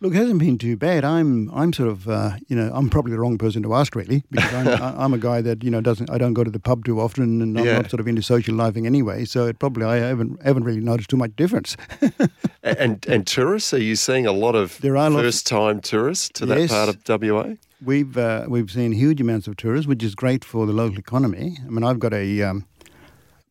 [0.02, 1.04] Look, it hasn't been too bad.
[1.04, 4.24] I'm I'm sort of uh, you know I'm probably the wrong person to ask really
[4.32, 4.68] because I'm,
[5.02, 7.42] I'm a guy that you know doesn't I don't go to the pub too often
[7.42, 7.76] and I'm Yeah.
[7.82, 9.26] not sort of into social lifing anyway.
[9.26, 11.76] So it probably I haven't haven't really noticed too much difference.
[12.62, 16.46] And and tourists, are you seeing a lot of There are first time tourists to
[16.46, 17.56] that part of WA?
[17.84, 21.58] We've uh, we've seen huge amounts of tourists, which is great for the local economy.
[21.66, 22.66] I mean, I've got a um,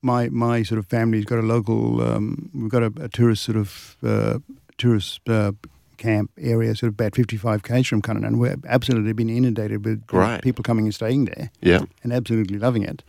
[0.03, 2.01] my my sort of family's got a local.
[2.03, 4.39] Um, we've got a, a tourist sort of uh,
[4.77, 5.53] tourist uh,
[5.97, 9.85] camp area, sort of about fifty five k's from Cunningham, and we're absolutely been inundated
[9.85, 10.43] with Great.
[10.43, 11.51] people coming and staying there.
[11.61, 11.81] Yeah.
[12.03, 13.03] and absolutely loving it.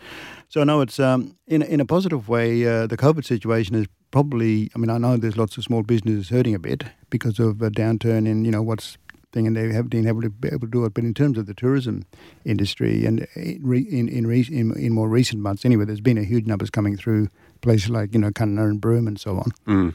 [0.47, 2.65] So no, it's um, in a- in a positive way.
[2.65, 4.71] Uh, the COVID situation is probably.
[4.75, 7.69] I mean, I know there's lots of small businesses hurting a bit because of a
[7.69, 8.97] downturn in you know what's
[9.31, 10.93] thing, and they have been able to be able to do it.
[10.93, 12.05] But in terms of the tourism
[12.45, 16.23] industry, and in in in, re, in, in more recent months, anyway, there's been a
[16.23, 17.29] huge numbers coming through
[17.61, 19.51] places like you know Kununurra and Broome and so on.
[19.67, 19.93] Mm.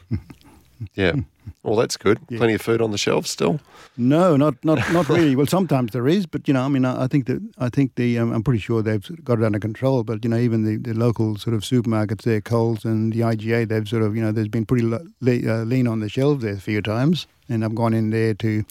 [0.93, 1.15] Yeah.
[1.63, 2.19] Well, that's good.
[2.29, 2.37] Yeah.
[2.39, 3.59] Plenty of food on the shelves still.
[3.97, 5.35] No, not not not really.
[5.35, 7.95] Well, sometimes there is, but you know, I mean, I, I think that I think
[7.95, 10.03] the um, I'm pretty sure they've got it under control.
[10.03, 13.67] But you know, even the, the local sort of supermarkets there, Coles and the IGA,
[13.67, 16.53] they've sort of you know, there's been pretty le- uh, lean on the shelves there
[16.53, 18.65] a few times, and I've gone in there to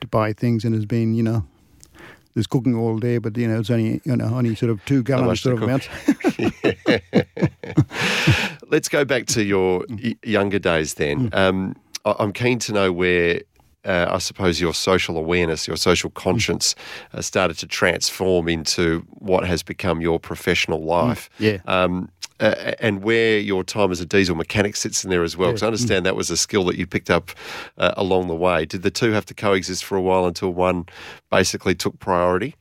[0.00, 1.44] to buy things, and there's been you know.
[2.34, 5.02] There's cooking all day, but you know it's only you know only sort of two
[5.02, 5.88] gallons sort of amount.
[8.68, 11.30] Let's go back to your y- younger days then.
[11.32, 13.40] Um, I- I'm keen to know where.
[13.84, 16.74] Uh, I suppose your social awareness, your social conscience,
[17.14, 21.30] uh, started to transform into what has become your professional life.
[21.38, 21.58] Yeah.
[21.66, 22.08] Um,
[22.40, 25.50] uh, and where your time as a diesel mechanic sits in there as well.
[25.50, 27.30] Because I understand that was a skill that you picked up
[27.78, 28.64] uh, along the way.
[28.66, 30.86] Did the two have to coexist for a while until one
[31.30, 32.54] basically took priority?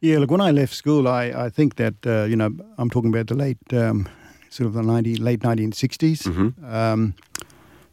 [0.00, 3.10] Yeah, look, when I left school, I, I think that, uh, you know, I'm talking
[3.10, 4.08] about the late, um,
[4.50, 6.26] sort of the 90, late 1960s.
[6.70, 7.14] Um,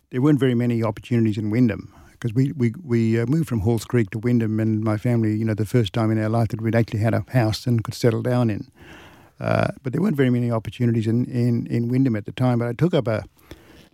[0.09, 3.85] there weren't very many opportunities in Wyndham because we, we, we uh, moved from Halls
[3.85, 6.61] Creek to Wyndham and my family, you know, the first time in our life that
[6.61, 8.67] we'd actually had a house and could settle down in.
[9.41, 12.59] Uh, but there weren't very many opportunities in, in, in Wyndham at the time.
[12.59, 13.23] But I took up a,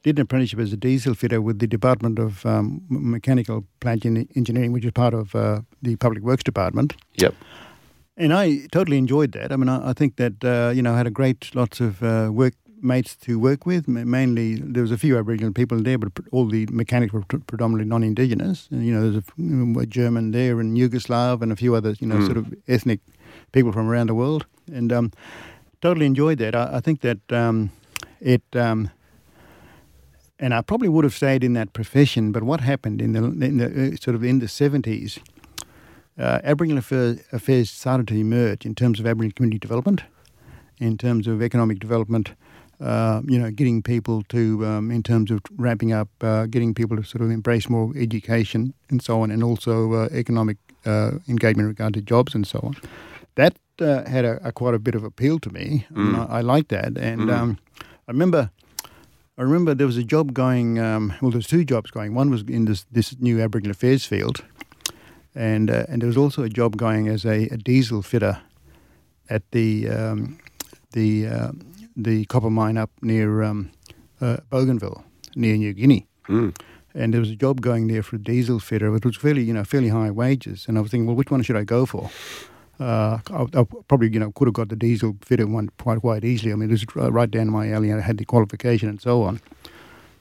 [0.04, 4.74] did an apprenticeship as a diesel fitter with the Department of um, Mechanical Plant Engineering,
[4.74, 6.96] which is part of uh, the Public Works Department.
[7.16, 7.34] Yep.
[8.18, 9.54] And I totally enjoyed that.
[9.54, 12.04] I mean, I, I think that uh, you know I had a great lots of
[12.04, 13.88] uh, workmates to work with.
[13.88, 17.88] Mainly, there was a few Aboriginal people there, but all the mechanics were pr- predominantly
[17.88, 18.68] non-Indigenous.
[18.72, 21.56] And you know, there's a, f- you know, a German there, and Yugoslav, and a
[21.56, 22.02] few others.
[22.02, 23.02] You know, sort of ethnic
[23.52, 24.46] people from around the world.
[24.74, 25.12] And um,
[25.82, 26.56] totally enjoyed that.
[26.56, 27.72] I, I think that um,
[28.20, 28.44] it.
[28.54, 28.90] Um,
[30.40, 33.58] and I probably would have stayed in that profession, but what happened in the, in
[33.58, 35.20] the uh, sort of in the seventies,
[36.20, 40.04] uh, Aboriginal affairs, affairs started to emerge in terms of Aboriginal community development,
[40.78, 42.34] in terms of economic development.
[42.80, 46.96] Uh, you know, getting people to, um, in terms of ramping up, uh, getting people
[46.96, 51.66] to sort of embrace more education and so on, and also uh, economic uh, engagement
[51.66, 52.76] in regard to jobs and so on.
[53.38, 55.86] That uh, had a, a quite a bit of appeal to me.
[55.96, 57.58] I, mean, I, I liked that, and um,
[58.08, 58.50] I remember.
[59.40, 60.80] I remember there was a job going.
[60.80, 62.16] Um, well, there's two jobs going.
[62.16, 64.44] One was in this this new Aboriginal affairs field,
[65.36, 68.42] and uh, and there was also a job going as a, a diesel fitter
[69.30, 70.40] at the um,
[70.94, 71.52] the uh,
[71.96, 73.70] the copper mine up near um,
[74.20, 75.04] uh, Bougainville,
[75.36, 76.08] near New Guinea.
[76.96, 79.54] And there was a job going there for a diesel fitter, which was fairly you
[79.54, 80.66] know fairly high wages.
[80.68, 82.10] And I was thinking, well, which one should I go for?
[82.80, 86.24] Uh, I, I probably you know could have got the diesel fitted one quite quite
[86.24, 86.52] easily.
[86.52, 87.90] I mean, it was right down my alley.
[87.90, 89.42] and I had the qualification and so on.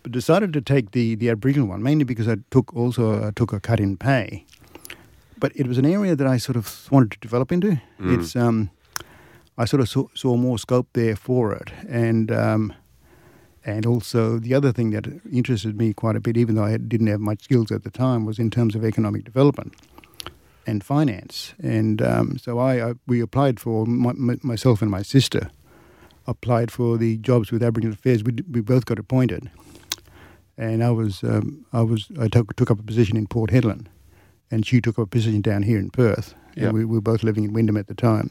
[0.02, 3.52] But decided to take the the Aboriginal one mainly because I took also I took
[3.52, 4.44] a cut in pay.
[5.38, 7.78] But it was an area that I sort of wanted to develop into.
[8.00, 8.70] It's um,
[9.58, 12.72] I sort of saw, saw more scope there for it, and um,
[13.64, 17.08] and also the other thing that interested me quite a bit, even though I didn't
[17.08, 19.74] have much skills at the time, was in terms of economic development
[20.66, 21.54] and finance.
[21.62, 25.50] And um, so I, I we applied for my, my, myself and my sister
[26.26, 28.24] applied for the jobs with Aboriginal Affairs.
[28.24, 29.50] We, we both got appointed,
[30.58, 33.86] and I was um, I was I took, took up a position in Port Hedland,
[34.50, 36.34] and she took up a position down here in Perth.
[36.56, 36.64] Yeah.
[36.64, 38.30] And we, we were both living in Wyndham at the time.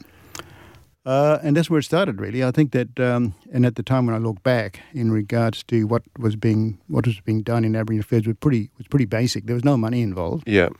[1.06, 2.42] Uh, and that's where it started, really.
[2.42, 5.84] I think that, um, and at the time when I look back in regards to
[5.84, 9.46] what was being what was being done in Aboriginal affairs was pretty was pretty basic.
[9.46, 10.48] There was no money involved.
[10.48, 10.70] Yeah.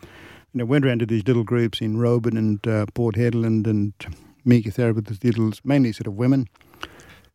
[0.56, 3.92] And I went around to these little groups in Roebourne and uh, Port Hedland and
[4.46, 6.48] Meekatharra with the little, mainly sort of women.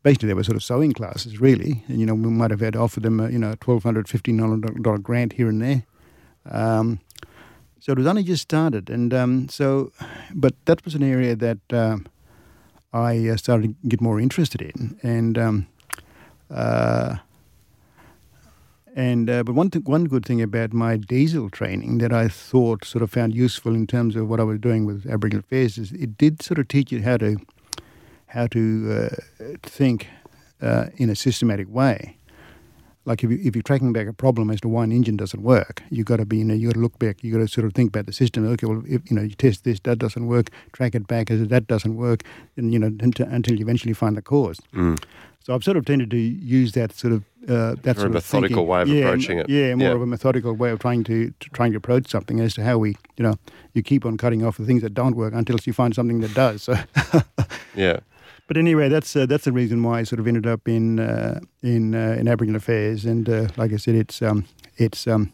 [0.02, 1.84] Basically, they were sort of sewing classes, really.
[1.88, 5.04] And, you know, we might have had offered them, a, you know, a $1,200, $1,500
[5.04, 5.84] grant here and there.
[6.50, 7.00] Um,
[7.80, 8.90] so it was only just started.
[8.90, 9.92] And um, so,
[10.34, 12.08] but that was an area that um,
[12.92, 15.00] I uh, started to get more interested in.
[15.04, 15.68] And, um,
[16.50, 17.18] uh,
[18.96, 22.86] and uh, but one th- one good thing about my diesel training that I thought
[22.86, 25.92] sort of found useful in terms of what I was doing with Aboriginal affairs is
[25.94, 27.38] it did sort of teach you how to
[28.28, 29.10] how to
[29.42, 30.08] uh, think
[30.62, 32.18] uh, in a systematic way.
[33.04, 35.42] Like if, you, if you're tracking back a problem as to why an engine doesn't
[35.42, 37.24] work, you've got to be you know you got to look back.
[37.24, 38.46] You got to sort of think about the system.
[38.46, 40.50] Okay, well if you know you test this, that doesn't work.
[40.74, 42.24] Track it back as that doesn't work,
[42.58, 44.60] and you know until, until you eventually find the cause.
[45.44, 48.68] So I've sort of tended to use that sort of uh, that sort methodical thinking.
[48.68, 49.50] way of yeah, approaching it.
[49.50, 49.96] Yeah, more Yeah.
[49.96, 52.78] of a methodical way of trying to, to trying to approach something as to how
[52.78, 53.36] we, you know,
[53.74, 56.34] you keep on cutting off the things that don't work until you find something that
[56.36, 56.62] does.
[56.64, 56.76] So,
[57.76, 58.00] Yeah.
[58.48, 61.40] but anyway, that's uh, that's the reason why I sort of ended up in uh,
[61.64, 64.46] in uh, in Aboriginal affairs, and uh, like I said, it's um,
[64.78, 65.32] it's um,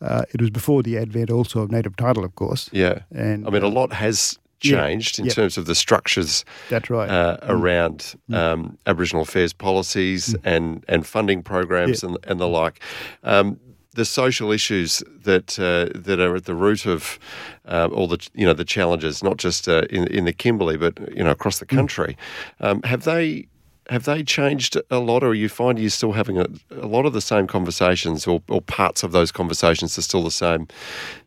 [0.00, 2.70] Uh, it was before the advent also of native title, of course.
[2.72, 3.00] Yeah.
[3.10, 4.76] And I mean, a lot has Yeah.
[4.86, 5.32] changed in Yeah.
[5.34, 7.08] terms of the structures that's right.
[7.08, 12.10] uh, around um, Aboriginal affairs policies and, and funding programs Yeah.
[12.10, 12.80] and, and the like.
[13.22, 13.58] Um,
[13.94, 17.18] the social issues that uh, that are at the root of
[17.66, 20.98] uh, all the you know the challenges, not just uh, in in the Kimberley, but
[21.16, 22.16] you know across the country,
[22.60, 23.48] um, have they
[23.90, 26.46] have they changed a lot, or you find you're still having a,
[26.80, 30.30] a lot of the same conversations, or, or parts of those conversations are still the
[30.30, 30.68] same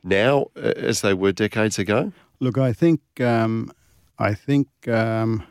[0.04, 2.14] now uh, as they were decades ago?
[2.42, 3.72] Look, I think um,
[4.18, 5.44] I think um,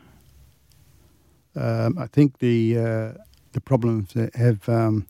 [1.55, 3.13] um, I think the uh,
[3.53, 5.07] the problems that have um,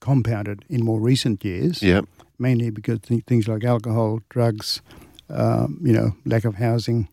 [0.00, 1.82] compounded in more recent years.
[1.82, 2.02] Yeah,
[2.38, 4.82] mainly because th- things like alcohol, drugs,
[5.30, 7.08] um, you know, lack of housing,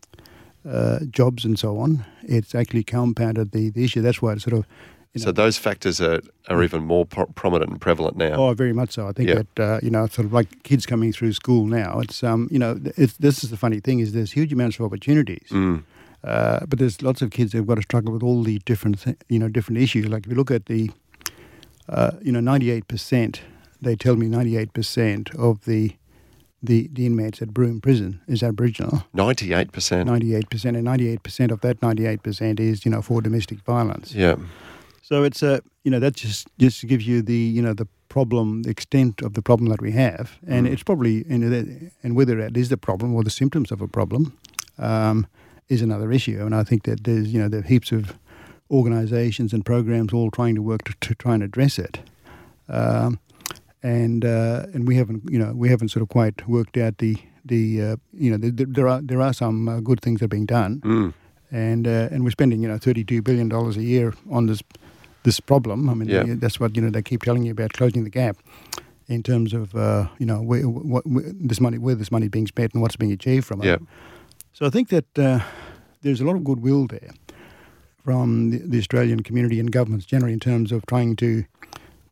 [0.68, 2.04] uh, jobs, and so on.
[2.22, 4.02] It's actually compounded the, the issue.
[4.02, 4.66] That's why it's sort of.
[5.14, 8.32] You know, so those factors are, are even more pro- prominent and prevalent now.
[8.34, 9.06] Oh, very much so.
[9.08, 9.42] I think Yeah.
[9.54, 12.00] that uh, you know, sort of like kids coming through school now.
[12.00, 14.86] It's um, you know, it's, this is the funny thing is there's huge amounts of
[14.86, 15.82] opportunities, Mm.
[16.24, 19.16] uh, but there's lots of kids that've got to struggle with all the different, th-
[19.28, 20.06] you know, different issues.
[20.08, 20.90] Like if you look at the,
[21.90, 23.42] uh, you know, 98 percent,
[23.82, 25.92] they tell me 98 percent of the,
[26.62, 29.04] the the inmates at Broome Prison is Aboriginal.
[29.14, 30.06] 98%.
[30.06, 34.14] 98 percent, and 98 percent of that 98 percent is you know for domestic violence.
[34.14, 34.36] Yeah.
[35.02, 38.62] So it's a you know that just just gives you the you know the problem,
[38.62, 40.72] the extent of the problem that we have, and Mm.
[40.72, 41.64] it's probably you know
[42.04, 44.32] and whether that is the problem or the symptoms of a problem
[44.78, 45.26] um,
[45.68, 46.38] is another issue.
[46.44, 48.14] And I think that there's you know there are heaps of
[48.70, 51.98] organisations and programs all trying to work to, to try and address it.
[52.68, 53.18] Um,
[53.82, 57.16] and uh, and we haven't you know we haven't sort of quite worked out the
[57.44, 60.28] the uh, you know there, there are there are some uh, good things that are
[60.36, 61.12] being done Mm.
[61.50, 64.62] and uh, and we're spending you know thirty two billion dollars a year on this
[65.24, 65.88] this problem.
[65.88, 66.24] I mean, Yeah.
[66.40, 68.36] that's what you know they keep telling you about closing the gap
[69.08, 72.46] in terms of uh, you know where, what, where this money where this money being
[72.48, 73.66] spent and what's being achieved from it.
[73.66, 73.78] Yeah.
[74.52, 75.40] So I think that uh,
[76.02, 77.10] there's a lot of goodwill there
[78.04, 81.44] from the, the Australian community and governments generally in terms of trying to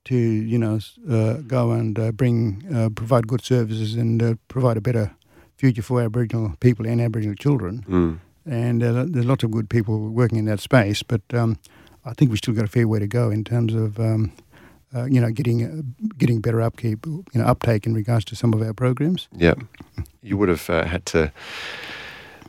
[0.05, 0.79] to you know
[1.11, 5.11] uh, go and uh, bring uh, provide good services and uh, provide a better
[5.57, 8.19] future for Aboriginal people and Aboriginal children Mm.
[8.47, 11.03] and uh, there's lots of good people working in that space.
[11.03, 11.59] But um,
[12.05, 14.33] I think we've still got a fair way to go in terms of um,
[14.95, 15.83] uh, you know getting uh,
[16.19, 19.29] getting better upkeep, you know, uptake in regards to some of our programs.
[19.33, 19.55] Yeah.
[20.23, 21.33] You would have uh, had to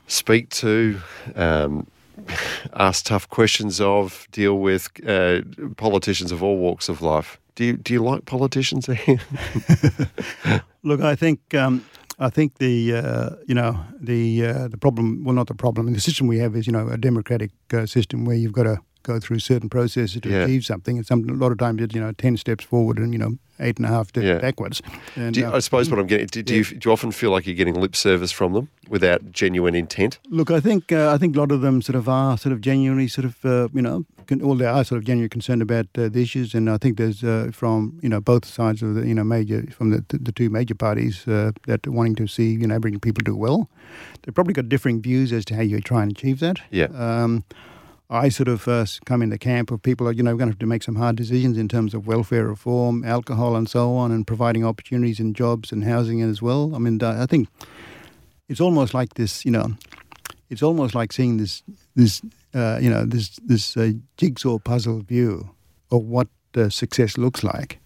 [0.07, 0.99] speak to,
[1.35, 1.87] um,
[2.73, 5.41] ask tough questions of, deal with uh,
[5.77, 7.39] politicians of all walks of life.
[7.55, 8.87] Do you, do you like politicians?
[10.83, 11.53] Look, I think.
[11.53, 11.85] Um,
[12.19, 15.99] I think the uh, you know the uh, the problem well not the problem the
[15.99, 19.19] system we have is you know a democratic uh, system where you've got to go
[19.19, 20.43] through certain processes to Yeah.
[20.43, 23.13] achieve something and some a lot of times it's you know ten steps forward and
[23.13, 24.39] you know eight and a half steps Yeah.
[24.39, 24.81] backwards.
[25.15, 27.11] And, do you, uh, I suppose what I'm getting, do, do, you, do you often
[27.11, 30.17] feel like you're getting lip service from them without genuine intent?
[30.31, 32.61] Look, I think uh, I think a lot of them sort of are sort of
[32.61, 35.85] genuinely sort of uh, you know, con- well they are sort of genuinely concerned about
[35.95, 39.05] uh, the issues, and I think there's uh, from you know both sides of the
[39.07, 42.25] you know major from the the, the two major parties uh, that are wanting to
[42.27, 43.69] see you know Aboriginal people do well.
[44.23, 46.57] They've probably got differing views as to how you try and achieve that.
[46.71, 46.87] Yeah.
[46.95, 47.43] Um,
[48.11, 50.53] I sort of uh, come in the camp of people, you know, we're going to
[50.53, 54.11] have to make some hard decisions in terms of welfare reform, alcohol, and so on,
[54.11, 56.75] and providing opportunities in jobs and housing as well.
[56.75, 57.47] I mean, uh, I think
[58.49, 59.75] it's almost like this, you know,
[60.49, 61.63] it's almost like seeing this,
[61.95, 62.21] this,
[62.53, 65.49] uh, you know, this this uh, jigsaw puzzle view
[65.89, 67.79] of what uh, success looks like.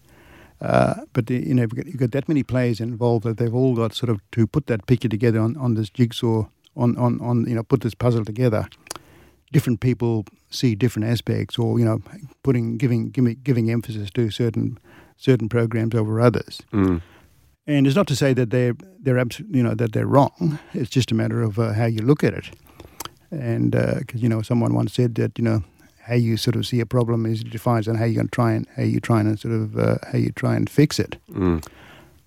[0.60, 3.54] Uh, but the, you know, you've got, you've got that many players involved that they've
[3.54, 7.20] all got sort of to put that picture together on, on this jigsaw, on, on,
[7.20, 8.68] on you know, put this puzzle together.
[9.52, 12.00] Different people see different aspects, or you know,
[12.42, 14.78] putting giving giving, giving emphasis to certain
[15.16, 16.60] certain programs over others.
[16.72, 17.00] Mm.
[17.66, 20.58] And it's not to say that they're they're abs- you know that they're wrong.
[20.72, 22.50] It's just a matter of uh, how you look at it.
[23.30, 25.62] And because you know, someone once said that you know
[26.06, 28.52] how you sort of see a problem is defines on how you're going to try
[28.52, 31.16] and how you try and sort of uh, how you try and fix it.
[31.32, 31.66] Mm.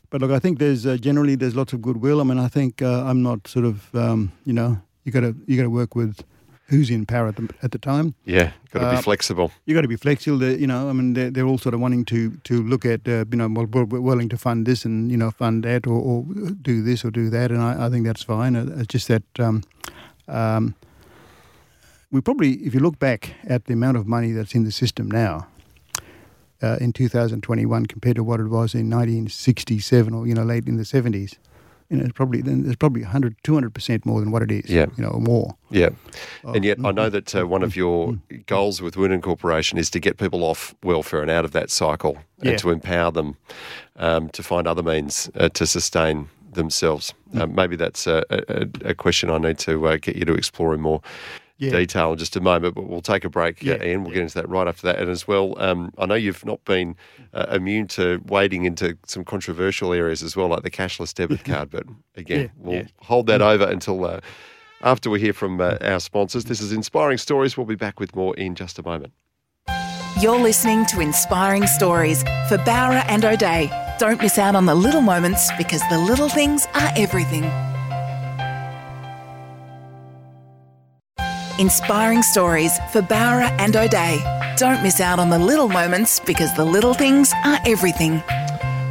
[0.10, 2.20] But look, I think there's uh, generally there's lots of goodwill.
[2.20, 5.36] I mean, I think uh, I'm not sort of um, you know you got to
[5.48, 6.22] you got to work with
[6.70, 8.14] who's in power at the, at the time.
[8.26, 9.52] Yeah, got to Uh, be flexible.
[9.66, 10.38] You got to be flexible.
[10.40, 13.08] They- You know, I mean, they're, they're all sort of wanting to to look at
[13.08, 15.88] uh, you know well, we're we're willing to fund this and you know fund that
[15.88, 16.26] or, or
[16.62, 18.56] do this or do that, and I, I think that's fine.
[18.60, 19.62] Uh, It's just that um,
[20.28, 20.74] um,
[22.12, 25.10] we probably, if you look back at the amount of money that's in the system
[25.12, 25.48] now.
[26.62, 30.76] Uh, in 2021, compared to what it was in 1967 or you know late in
[30.76, 31.38] the 70s,
[31.90, 34.70] you know, it's probably then there's probably 100, 200 percent more than what it is.
[34.70, 34.86] Yeah.
[34.98, 35.56] you know, or more.
[35.72, 35.90] Yeah.
[36.44, 39.78] Oh, And yet, I mm, know that uh, one of your goals with Wunan Corporation
[39.78, 42.52] is to get people off welfare and out of that cycle Yeah.
[42.52, 43.38] and to empower them
[43.96, 47.14] um, to find other means uh, to sustain themselves.
[47.34, 47.42] Mm.
[47.42, 50.74] Uh, maybe that's a, a, a question I need to uh, get you to explore
[50.74, 51.02] in more
[51.60, 51.72] Yeah.
[51.72, 54.04] detail in just a moment, but we'll take a break, Yeah, uh, Ian.
[54.04, 54.98] We'll get into that right after that.
[54.98, 56.96] And as well, um, I know you've not been
[57.34, 61.70] uh, immune to wading into some controversial areas as well, like the cashless debit card.
[61.70, 61.84] But
[62.16, 62.88] again, Yeah, we'll yeah.
[63.02, 64.22] hold that over until uh,
[64.82, 66.46] after we hear from uh, our sponsors.
[66.46, 67.58] This is Inspiring Stories.
[67.58, 69.12] We'll be back with more in just a moment.
[70.22, 73.70] You're listening to Inspiring Stories for Bowra and O'Dea.
[74.00, 77.44] Don't miss out on the little moments because the little things are everything.
[81.60, 84.24] Inspiring Stories for Bowra and O'Dea.
[84.56, 88.24] Don't miss out on the little moments because the little things are everything.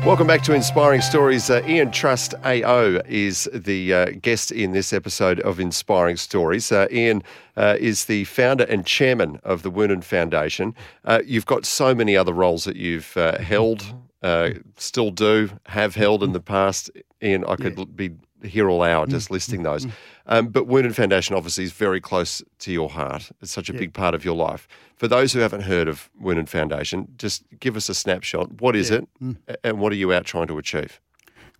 [0.04, 1.48] Welcome back to Inspiring Stories.
[1.48, 6.70] Uh, Ian Trust AO is the uh, guest in this episode of Inspiring Stories.
[6.70, 7.22] Uh, Ian
[7.56, 10.74] uh, is the founder and chairman of the Wunan Foundation.
[11.06, 15.94] Uh, you've got so many other roles that you've uh, held, uh, still do, have
[15.94, 16.90] held in the past.
[17.22, 18.10] Ian, I could l- be
[18.44, 19.86] here all hour just listing those.
[20.26, 23.30] Um, but Wunan Foundation obviously is very close to your heart.
[23.40, 24.68] It's such a big part of your life.
[24.96, 28.60] For those who haven't heard of Wunan Foundation, just give us a snapshot.
[28.60, 29.08] What is it,
[29.48, 31.00] a- and what are you out trying to achieve?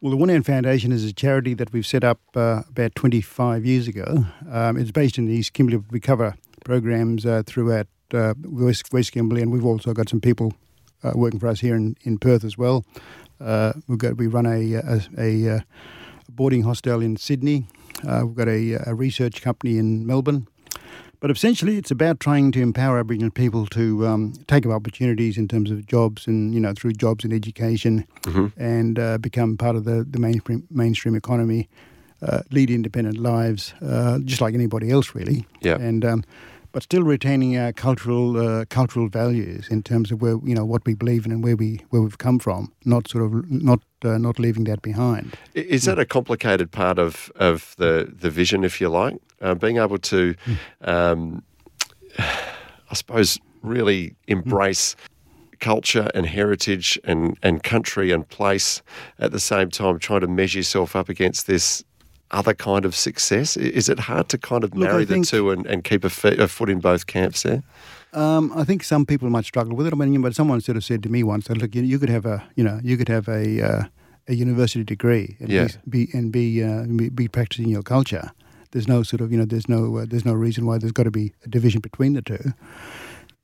[0.00, 3.88] Well, the Hand Foundation is a charity that we've set up uh, about 25 years
[3.88, 4.26] ago.
[4.48, 5.82] Um, it's based in the East Kimberley.
[5.90, 10.52] We cover programs uh, throughout uh, West, West Kimberley, and we've also got some people
[11.02, 12.84] uh, working for us here in, in Perth as well.
[13.40, 15.60] Uh, we've got we run a a, a, uh
[16.38, 17.66] boarding hostel in Sydney.
[18.06, 20.46] Uh, we've got a, a research company in Melbourne.
[21.20, 25.48] But essentially, it's about trying to empower Aboriginal people to um, take up opportunities in
[25.48, 28.06] terms of jobs and, you know, through jobs and education
[28.56, 31.68] and uh, become part of the, the mainstream, mainstream economy,
[32.22, 35.44] uh, lead independent lives, uh, just like anybody else, really.
[35.60, 35.74] Yeah.
[35.74, 36.24] And, um,
[36.78, 40.86] but still retaining our cultural uh, cultural values in terms of where you know what
[40.86, 44.16] we believe in and where we where we've come from, not sort of not uh,
[44.16, 45.36] not leaving that behind.
[45.54, 49.16] Is that a complicated part of, of the, the vision, if you like?
[49.40, 50.36] Uh, being able to,
[50.82, 51.42] um,
[52.18, 54.94] I suppose, really embrace
[55.58, 58.82] culture and heritage and, and country and place
[59.18, 61.82] at the same time, trying to measure yourself up against this
[62.30, 63.56] other kind of success?
[63.56, 66.36] Is it hard to kind of Look, marry the two and, and keep a, fe-
[66.36, 67.62] a foot in both camps there?
[68.12, 69.92] Um, I think some people might struggle with it.
[69.92, 72.08] I mean, but someone sort of said to me once that look, you, you could
[72.10, 73.82] have a you know you could have a uh,
[74.28, 75.68] a university degree and Yeah.
[75.86, 78.30] be, be and be, uh, be be practicing your culture.
[78.72, 81.04] There's no sort of you know there's no uh, there's no reason why there's got
[81.04, 82.52] to be a division between the two.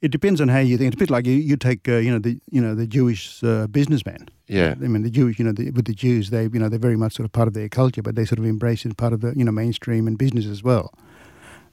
[0.05, 0.89] It depends on how you think.
[0.93, 3.43] It's a bit like you, you take uh, you know the you know the Jewish
[3.43, 4.29] uh, businessman.
[4.49, 4.75] Yeah.
[4.85, 6.97] I mean the Jewish you know the, with the Jews they you know they're very
[7.05, 9.13] much sort of part of their culture, but they sort of embrace it as part
[9.15, 10.93] of the you know mainstream and business as well.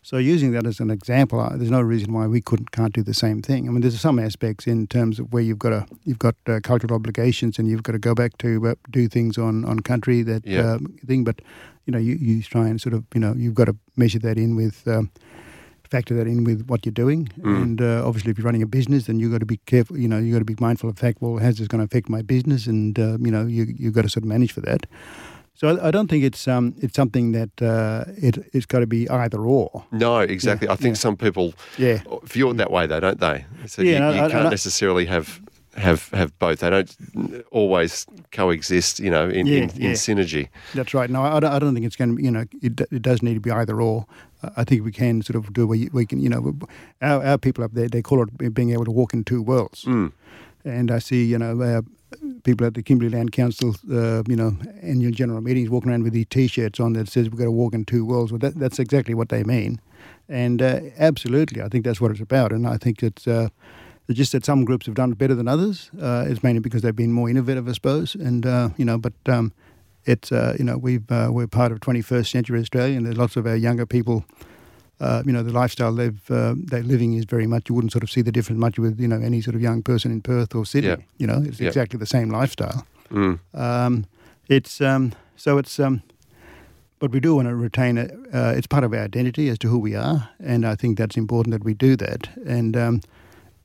[0.04, 3.14] So using that as an example, there's no reason why we couldn't can't do the
[3.14, 3.68] same thing.
[3.68, 6.60] I mean, there's some aspects in terms of where you've got a you've got uh,
[6.64, 10.24] cultural obligations and you've got to go back to uh, do things on, on country
[10.24, 10.72] that Yeah.
[10.76, 11.24] um, thing.
[11.26, 11.42] But
[11.86, 14.38] you know, you, you try and sort of you know you've got to measure that
[14.38, 14.88] in with.
[14.88, 15.12] Um,
[15.92, 19.08] Factor that in with what you're doing, and uh, obviously, if you're running a business,
[19.08, 19.98] then you've got to be careful.
[20.00, 21.22] You know, you've got to be mindful of the fact.
[21.22, 22.66] Well, how's this going to affect my business?
[22.66, 24.86] And uh, you know, you you've got to sort of manage for that.
[25.54, 28.88] So I, I don't think it's um it's something that uh, it it's got to
[28.88, 29.84] be either or.
[29.92, 30.70] No, exactly.
[30.70, 31.00] I think yeah.
[31.02, 32.02] some people Yeah.
[32.24, 33.44] view it that way, though, don't they?
[33.68, 35.42] So Yeah, you, I- you I- can't I- necessarily have
[35.76, 36.60] have have both.
[36.60, 36.96] They don't
[37.52, 39.92] always coexist, you know, in, in, Yeah, in yeah.
[39.92, 40.48] synergy.
[40.74, 41.10] That's right.
[41.10, 43.22] No, I don't, I don't think it's going to be, you know, it, it does
[43.22, 44.06] need to be either or.
[44.58, 46.54] I think we can sort of do you- we can, you know,
[47.02, 49.86] our, our people up there, they call it being able to walk in two worlds.
[50.64, 51.82] And I see, you know, uh,
[52.44, 56.14] people at the Kimberley Land Council, uh, you know, annual general meetings walking around with
[56.14, 58.32] these T-shirts on that says we've got to walk in two worlds.
[58.32, 59.80] Well, that, that's exactly what they mean.
[60.30, 62.52] And uh, absolutely, I think that's what it's about.
[62.52, 63.50] And I think it's, uh,
[64.08, 65.90] it's just that some groups have done it better than others.
[66.00, 68.14] Uh, it's mainly because they've been more innovative, I suppose.
[68.16, 69.52] And, uh, you know, but um,
[70.06, 73.36] it's, uh, you know, we've, uh, we're part of 21st century Australia and there's lots
[73.36, 74.26] of our younger people
[75.00, 77.68] uh, you know, the lifestyle they've uh, they're living is very much.
[77.70, 79.82] You wouldn't sort of see the difference much with you know any sort of young
[79.82, 80.90] person in Perth or Sydney.
[80.90, 80.96] Yeah.
[81.18, 81.70] You know, it's Yeah.
[81.70, 82.86] exactly the same lifestyle.
[83.12, 83.40] Mm.
[83.56, 84.06] Um,
[84.48, 86.04] it's um, so it's um,
[87.00, 88.12] but we do want to retain it.
[88.32, 91.18] Uh, it's part of our identity as to who we are, and I think that's
[91.18, 92.30] important that we do that.
[92.46, 93.02] And um,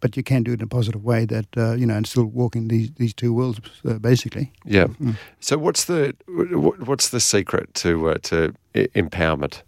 [0.07, 2.27] but you can do it in a positive way that uh, you know, and still
[2.27, 4.53] walk in these these two worlds uh, basically.
[4.65, 4.87] Yeah.
[5.01, 5.17] Mm.
[5.41, 9.63] So what's the wh- what's the secret to uh, to empowerment?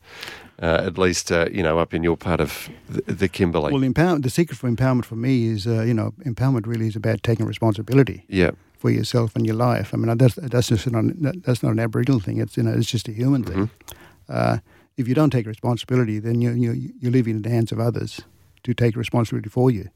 [0.62, 3.72] Uh, at least uh, you know up in your part of the, the Kimberley.
[3.72, 6.96] Well, empower, the secret for empowerment for me is uh, you know empowerment really is
[6.96, 8.24] about taking responsibility.
[8.28, 8.50] yeah.
[8.78, 9.94] for yourself and your life.
[9.94, 11.04] I mean, that's that's just not
[11.44, 12.40] that's not an Aboriginal thing.
[12.40, 13.56] It's you know it's just a human thing.
[13.56, 14.34] Mm-hmm.
[14.38, 14.56] Uh,
[14.96, 17.78] if you don't take responsibility, then you you you leave it in the hands of
[17.78, 18.20] others
[18.62, 19.88] to take responsibility for you.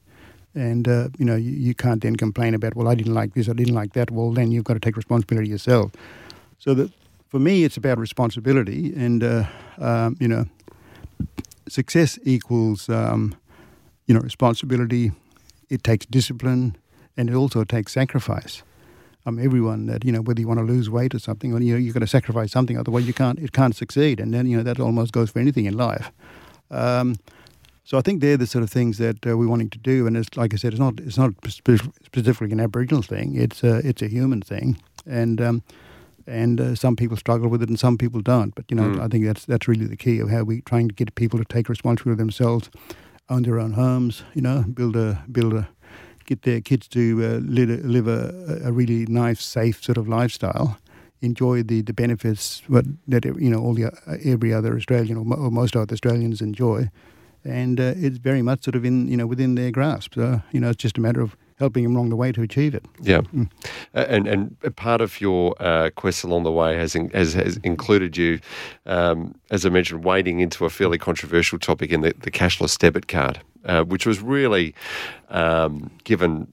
[0.55, 3.49] And uh, you know you, you can't then complain about well I didn't like this
[3.49, 4.11] I didn't like that.
[4.11, 5.93] Well then you've got to take responsibility yourself.
[6.59, 6.93] So that
[7.29, 9.45] for me it's about responsibility and uh,
[9.79, 10.47] um, you know
[11.69, 13.35] success equals um,
[14.07, 15.13] you know responsibility.
[15.71, 16.77] It takes discipline
[17.17, 18.63] and it also takes sacrifice.
[19.25, 21.73] Um, everyone that you know whether you want to lose weight or something, or you
[21.73, 24.21] know you've got to sacrifice something, otherwise you can't it can't succeed.
[24.21, 26.11] And then you know that almost goes for anything in life.
[27.85, 30.07] So I think they're the sort of things that uh, we're wanting to do.
[30.07, 33.35] And it's like I said, it's not it's not spe- specifically an Aboriginal thing.
[33.37, 35.63] It's a, it's a human thing, and um,
[36.27, 38.55] and uh, some people struggle with it and some people don't.
[38.55, 40.95] But you know, I think that's that's really the key of how we're trying to
[40.95, 42.71] get people to take responsibility for themselves,
[43.29, 44.23] own their own homes.
[44.35, 45.69] You know, build a build a
[46.25, 50.09] get their kids to uh, live, a, live a, a really nice, safe sort of
[50.09, 50.79] lifestyle.
[51.21, 52.63] Enjoy the, the benefits
[53.09, 56.41] that you know all the uh, every other Australian or, mo- or most other Australians
[56.41, 56.91] enjoy,
[57.45, 60.15] and uh, it's very much sort of in you know within their grasp.
[60.15, 62.75] So you know it's just a matter of helping them along the way to achieve
[62.75, 62.85] it.
[63.01, 63.21] Yeah,
[63.95, 67.57] Uh, and and part of your uh, quest along the way has in, has, has
[67.59, 68.41] included you,
[68.87, 73.07] um, as I mentioned, wading into a fairly controversial topic in the, the cashless debit
[73.07, 74.75] card, uh, which was really
[75.29, 76.53] um, given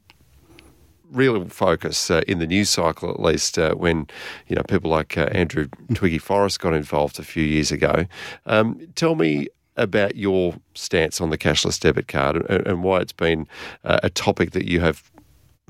[1.12, 4.08] real focus uh, in the news cycle, at least uh, when
[4.48, 8.06] you know people like uh, Andrew Twiggy Forrest got involved a few years ago.
[8.46, 9.48] Um, tell me
[9.80, 13.48] about your stance on the cashless debit card and, and why it's been
[13.84, 15.10] uh, a topic that you have.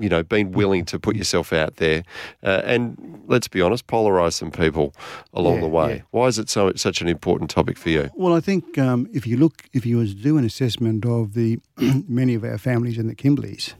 [0.02, 2.04] You know, been willing to put yourself out there,
[2.42, 4.94] uh, and let's be honest, polarise some people
[5.34, 5.94] along Yeah, the way.
[5.96, 6.02] yeah.
[6.10, 8.08] Why is it so such an important topic for you?
[8.14, 11.34] Well, I think um, if you look, if you was to do an assessment of
[11.34, 11.58] the
[12.08, 13.74] many of our families in the Kimberleys,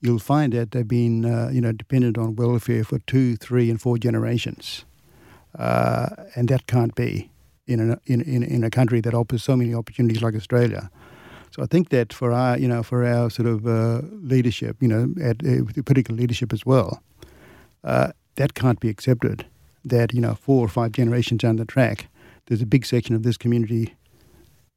[0.00, 3.80] you'll find that they've been, uh, you know, dependent on welfare for two, three, and
[3.80, 4.84] four generations,
[5.56, 7.30] uh, and that can't be
[7.72, 10.90] in a in, in in a country that offers so many opportunities like Australia.
[11.52, 14.88] So I think that for our, you know, for our sort of uh, leadership, you
[14.88, 17.02] know, at uh, political leadership as well,
[17.84, 19.44] uh, that can't be accepted.
[19.84, 22.06] That you know, four or five generations down the track,
[22.46, 23.94] there's a big section of this community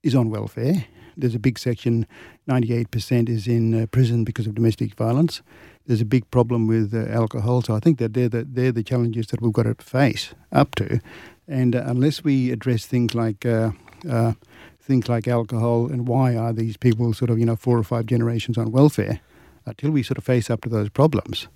[0.03, 0.85] is on welfare.
[1.17, 2.05] There's a big section,
[2.49, 5.41] 98% is in uh, prison because of domestic violence.
[5.87, 7.61] There's a big problem with uh, alcohol.
[7.61, 10.75] So I think that they're the, they're the challenges that we've got to face up
[10.75, 10.99] to.
[11.47, 13.71] And uh, unless we address things like uh,
[14.09, 14.33] uh,
[14.81, 18.05] things like alcohol and why are these people sort of you know four or five
[18.05, 19.19] generations on welfare,
[19.65, 21.47] until we sort of face up to those problems,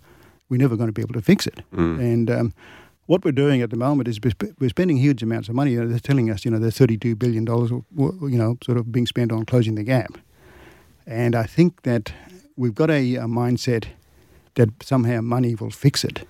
[0.50, 1.62] we're never going to be able to fix it.
[2.02, 2.54] And um,
[3.06, 5.72] what we're doing at the moment is we're we're spending huge amounts of money.
[5.72, 8.92] You know, They're telling us, you know, there's 32 billion dollars, you know, sort of
[8.92, 10.18] being spent on closing the gap.
[11.08, 12.14] And I think that
[12.56, 13.86] we've got a, a mindset
[14.56, 16.28] that somehow money will fix it.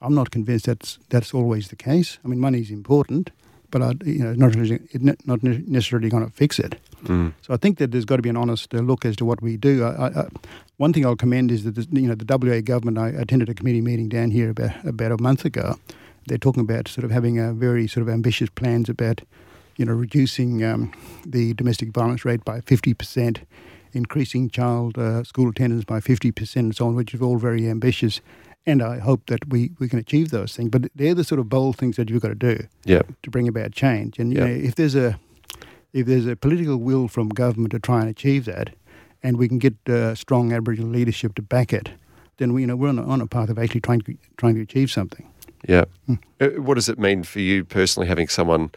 [0.00, 2.18] I'm not convinced that's that's always the case.
[2.24, 3.30] I mean, money is important,
[3.70, 6.76] but I, you know, not necessarily, not necessarily going to fix it.
[7.42, 9.40] So I think that there's got to be an honest uh, look as to what
[9.42, 9.84] we do.
[9.84, 10.28] I, I,
[10.78, 12.98] one thing I'll commend is that you know the WA government.
[12.98, 15.76] I attended a committee meeting down here about about a month ago.
[16.26, 19.22] They're talking about sort of having a very sort of ambitious plans about
[19.76, 20.92] you know reducing um,
[21.26, 23.40] the domestic violence rate by 50 percent,
[23.92, 27.68] increasing child uh, school attendance by 50 percent, and so on, which is all very
[27.68, 28.20] ambitious.
[28.66, 30.68] And I hope that we, we can achieve those things.
[30.70, 33.48] But they're the sort of bold things that you've got to do Yeah, to bring
[33.48, 34.18] about change.
[34.18, 34.46] And you Yeah.
[34.46, 35.18] know, if there's a
[35.94, 38.68] if there's a political will from government to try and achieve that,
[39.22, 41.88] and we can get uh, strong Aboriginal leadership to back it,
[42.36, 44.54] then we you know we're on a, on a path of actually trying to trying
[44.54, 45.26] to achieve something.
[45.66, 45.84] yeah.
[46.40, 48.70] Uh, What does it mean for you personally having someone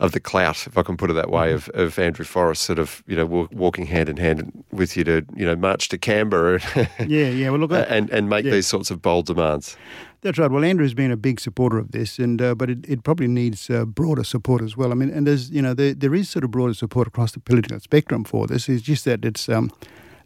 [0.00, 2.78] of the clout, if I can put it that way, of, of Andrew Forrest sort
[2.78, 6.60] of, you know, walking hand in hand with you to, you know, march to Canberra
[7.06, 7.50] Yeah, yeah.
[7.50, 8.52] Well, look, and, and make Yeah.
[8.52, 9.76] these sorts of bold demands?
[10.22, 10.50] That's right.
[10.50, 13.68] Well, Andrew's been a big supporter of this, and uh, but it, it probably needs
[13.68, 14.90] uh, broader support as well.
[14.90, 17.40] I mean, and there's you know there, there is sort of broader support across the
[17.40, 18.66] political spectrum for this.
[18.68, 19.70] It's just that it's um,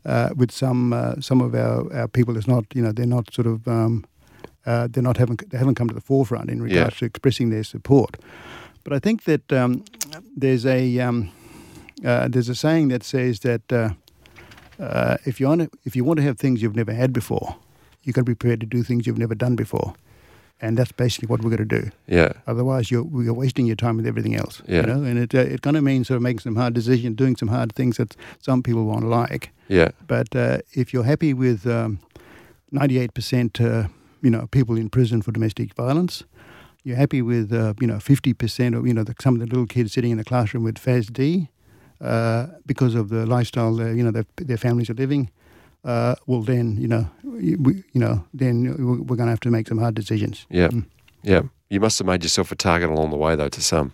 [0.07, 3.35] uh, with some uh, some of our, our people, it's not you know they're not
[3.35, 4.05] sort of um,
[4.67, 7.65] uh, they're not haven't they haven't come to the forefront in regards to expressing their
[7.65, 8.19] support.
[8.89, 9.85] But I think that um,
[10.35, 11.31] there's a um,
[12.03, 13.91] uh, there's a saying that says that uh,
[14.83, 17.57] uh, if you want to, if you want to have things you've never had before,
[18.03, 19.93] you've got to be prepared to do things you've never done before,
[20.63, 21.91] and that's basically what we're going to do.
[22.07, 24.63] Yeah, Otherwise, you're you're wasting your time with everything else.
[24.67, 24.81] Yeah.
[24.81, 27.15] You know, and it uh, it kind of means sort of making some hard decisions,
[27.15, 29.51] doing some hard things that some people won't like.
[29.69, 31.99] yeah, But uh, if you're happy with um,
[32.73, 33.89] 98%, uh,
[34.23, 36.25] you know, people in prison for domestic violence,
[36.89, 39.67] you're happy with, uh, you know, 50% of, you know, the, some of the little
[39.67, 41.49] kids sitting in the classroom with FASD
[42.01, 45.31] uh, because of the lifestyle, uh, you know, that their families are living,
[45.85, 47.51] uh, well, then you know, we,
[47.93, 48.65] you know, then
[49.07, 50.47] we're going to have to make some hard decisions.
[50.51, 50.85] Yeah, Mm.
[51.23, 51.43] yeah.
[51.71, 53.51] You must have made yourself a target along the way, though.
[53.51, 53.93] To some,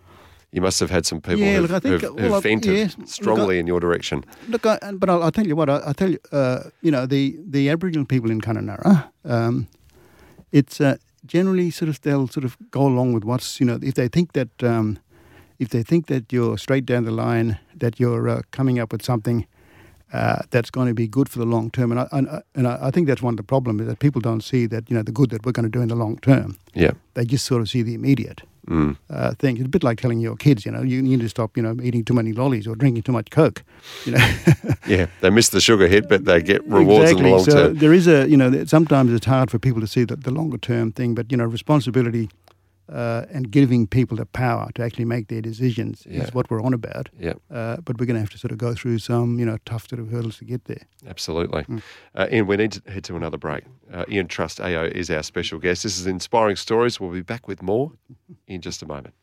[0.53, 2.41] you must have had some people Yeah, who've, look, I think, who've, who've well, I-
[2.41, 4.25] vented yes, look, strongly in your direction.
[4.49, 5.69] Look, I, but I'll, I'll tell you what.
[5.69, 6.19] I, I'll tell you.
[6.31, 9.67] Uh, you know, the the Aboriginal people in Kununurra, um,
[10.53, 13.95] it's uh, generally sort of they'll sort of go along with what's you know if
[13.95, 14.99] they think that um,
[15.59, 19.03] if they think that you're straight down the line that you're uh, coming up with
[19.05, 19.47] something
[20.13, 22.67] uh, that's going to be good for the long term, and I, and, I- and
[22.69, 25.03] I think that's one of the problems is that people don't see that you know
[25.03, 26.57] the good that we're going to do in the long term.
[26.75, 26.93] Yeah.
[27.15, 28.97] They just sort of see the immediate Mm.
[29.11, 29.57] uh, thing.
[29.57, 31.77] It's a bit like telling your kids, you know, you need to stop, you know,
[31.83, 33.63] eating too many lollies or drinking too much coke.
[34.07, 34.31] You know,
[34.87, 35.07] Yeah.
[35.21, 37.25] They miss the sugar hit, but they get rewards exactly.
[37.25, 37.77] in the long so term.
[37.77, 40.59] there is a, you know, sometimes it's hard for people to see the, the longer
[40.59, 42.31] term thing, but you know, responsibility
[42.93, 46.23] uh, and giving people the power to actually make their decisions Yeah.
[46.25, 47.09] is what we're on about.
[47.19, 47.35] Yeah.
[47.51, 49.89] Uh, but we're going to have to sort of go through some, you know, tough
[49.89, 50.83] sort of hurdles to get there.
[51.09, 51.63] Absolutely.
[51.65, 51.83] Mm.
[52.15, 53.65] Uh, Ian, we need to head to another break.
[53.93, 55.83] Uh, Ian Trust AO is our special guest.
[55.83, 57.01] This is Inspiring Stories.
[57.01, 57.93] We'll be back with more
[58.47, 59.15] in just a moment.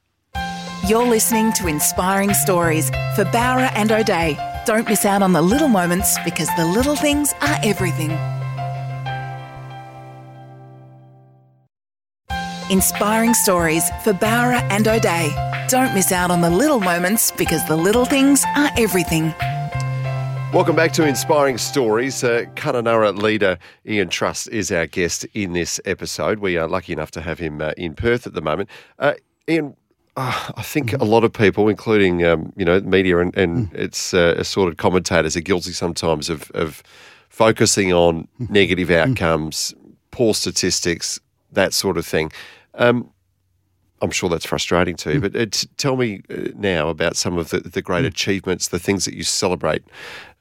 [0.87, 4.35] You're listening to Inspiring Stories for Bowra and O'Dea.
[4.65, 8.09] Don't miss out on the little moments because the little things are everything.
[12.71, 15.35] Inspiring Stories for Bowra and O'Dea.
[15.67, 19.33] Don't miss out on the little moments because the little things are everything.
[20.53, 22.23] Welcome back to Inspiring Stories.
[22.23, 26.39] Uh, Kununurra leader Ian Trust is our guest in this episode.
[26.39, 28.69] We are lucky enough to have him uh, in Perth at the moment.
[28.97, 29.15] Uh,
[29.49, 29.75] Ian,
[30.15, 34.13] uh, I think a lot of people, including um, you know media and, and its
[34.13, 36.83] uh, assorted commentators, are guilty sometimes of, of
[37.27, 39.73] focusing on negative outcomes,
[40.11, 41.19] poor statistics,
[41.51, 42.31] that sort of thing.
[42.75, 43.11] Um,
[44.01, 47.37] I'm sure that's frustrating to you, but uh, t- tell me uh, now about some
[47.37, 49.83] of the, the great achievements, the things that you celebrate,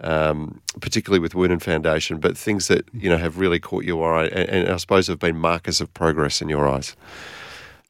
[0.00, 4.26] um, particularly with Wunan Foundation, but things that you know have really caught your eye,
[4.28, 6.96] and, and I suppose have been markers of progress in your eyes.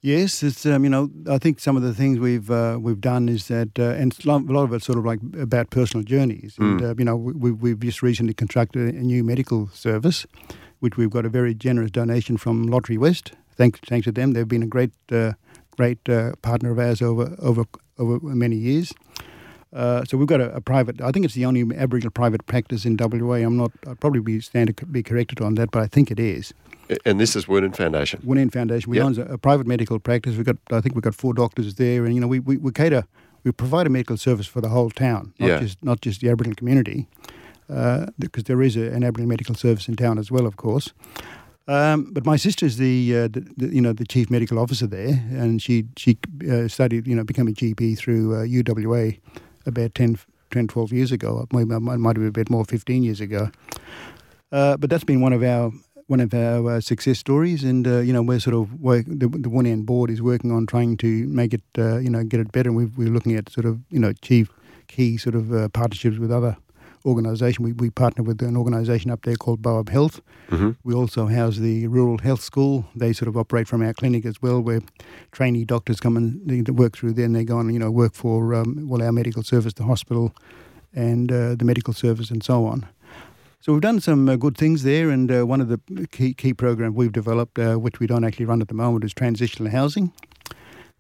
[0.03, 3.28] Yes, it's um, you know I think some of the things we've uh, we've done
[3.28, 6.57] is that uh, and a lot of it's sort of like about personal journeys.
[6.59, 10.26] And uh, you know we, we've just recently contracted a new medical service,
[10.80, 13.32] which we've got a very generous donation from Lotterywest.
[13.61, 15.32] Thanks thanks to them, they've been a great uh,
[15.76, 17.64] great uh, partner of ours over over
[17.98, 18.92] over many years.
[19.72, 21.00] Uh, so we've got a, a private.
[21.02, 23.34] I think it's the only Aboriginal private practice in WA.
[23.46, 23.70] I'm not.
[23.86, 26.54] I'd probably be stand to be corrected on that, but I think it is.
[27.04, 28.20] And this is Wunan Foundation.
[28.26, 28.90] Wunan Foundation.
[28.90, 29.06] We Yep.
[29.06, 30.36] own a, a private medical practice.
[30.36, 32.72] We've got, I think, we've got four doctors there, and you know, we, we, we
[32.72, 33.04] cater,
[33.44, 35.61] we provide a medical service for the whole town, not Yeah.
[35.61, 37.06] just not just the Aboriginal community,
[37.68, 40.92] uh, because there is a, an Aboriginal medical service in town as well, of course.
[41.70, 45.24] Um, but my sister's the, uh, the, the you know the chief medical officer there,
[45.30, 46.18] and she she
[46.50, 49.20] uh, studied you know became a GP through uh, UWA
[49.66, 50.18] about 10,
[50.50, 51.46] 10, 12 years ago.
[51.48, 53.50] It might, have been a bit more, fifteen years ago.
[54.50, 55.70] Uh, but that's been one of our
[56.08, 59.28] one of our uh, success stories, and uh, you know we're sort of work, the
[59.28, 62.70] the Wunan board is working on trying to make it you know get it better.
[62.70, 64.50] And we've, we're looking at sort of you know chief
[64.88, 66.56] key sort of partnerships with other
[67.05, 67.61] organisations.
[67.61, 70.20] We we partner with an organisation up there called Boab Health.
[70.48, 72.84] hmm We also house the rural health school.
[72.96, 74.80] They sort of operate from our clinic as well, where
[75.32, 78.55] trainee doctors come and work through there, and they go and you know work for
[78.55, 80.32] um, well our medical service, the hospital,
[80.94, 82.86] and uh, the medical service, and so on.
[83.62, 86.55] So we've done some uh, good things there, and uh, one of the key key
[86.55, 90.12] programs we've developed, uh, which we don't actually run at the moment, is transitional housing.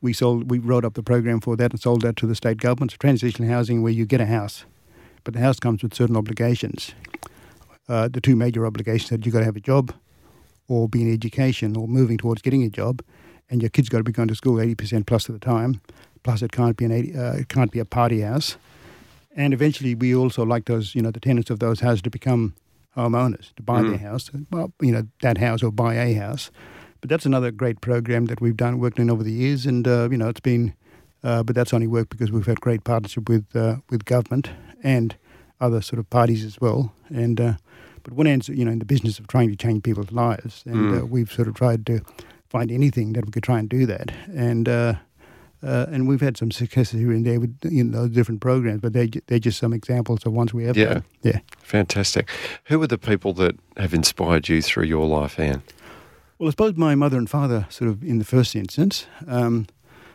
[0.02, 2.56] We sold, we wrote up the program for that and sold that to the state
[2.58, 2.90] government.
[2.92, 4.64] So transitional housing, where you get a house,
[5.24, 6.94] but the house comes with certain obligations.
[7.88, 9.92] Uh, the two major obligations that you've got to have a job,
[10.68, 13.02] or be in education, or moving towards getting a job,
[13.48, 15.80] and your kids got to be going to school eighty percent plus of the time.
[16.22, 18.56] Plus, it can't be an 80, uh, it can't be a party house.
[19.34, 22.54] And eventually, we also like those, you know, the tenants of those houses to become
[22.96, 26.50] homeowners, to buy their house, well, you know, that house or buy a house.
[27.00, 30.08] But that's another great program that we've done, worked in over the years, and uh,
[30.10, 30.74] you know, it's been.
[31.22, 34.50] Uh, but that's only worked because we've had great partnership with uh, with government
[34.82, 35.16] and
[35.60, 36.92] other sort of parties as well.
[37.08, 37.52] And uh,
[38.02, 41.06] but Wunan's you know in the business of trying to change people's lives, and uh,
[41.06, 42.00] we've sort of tried to
[42.48, 44.10] find anything that we could try and do that.
[44.34, 44.94] And uh,
[45.62, 48.92] uh, and we've had some successes here and there with you know different programs, but
[48.92, 50.76] they they're just some examples of ones we have.
[50.76, 50.94] Yeah.
[50.94, 51.04] done.
[51.22, 51.38] yeah.
[51.58, 52.28] Fantastic.
[52.64, 55.62] Who are the people that have inspired you through your life, Anne?
[56.38, 59.06] Well, I suppose my mother and father, sort of in the first instance.
[59.26, 59.66] Um,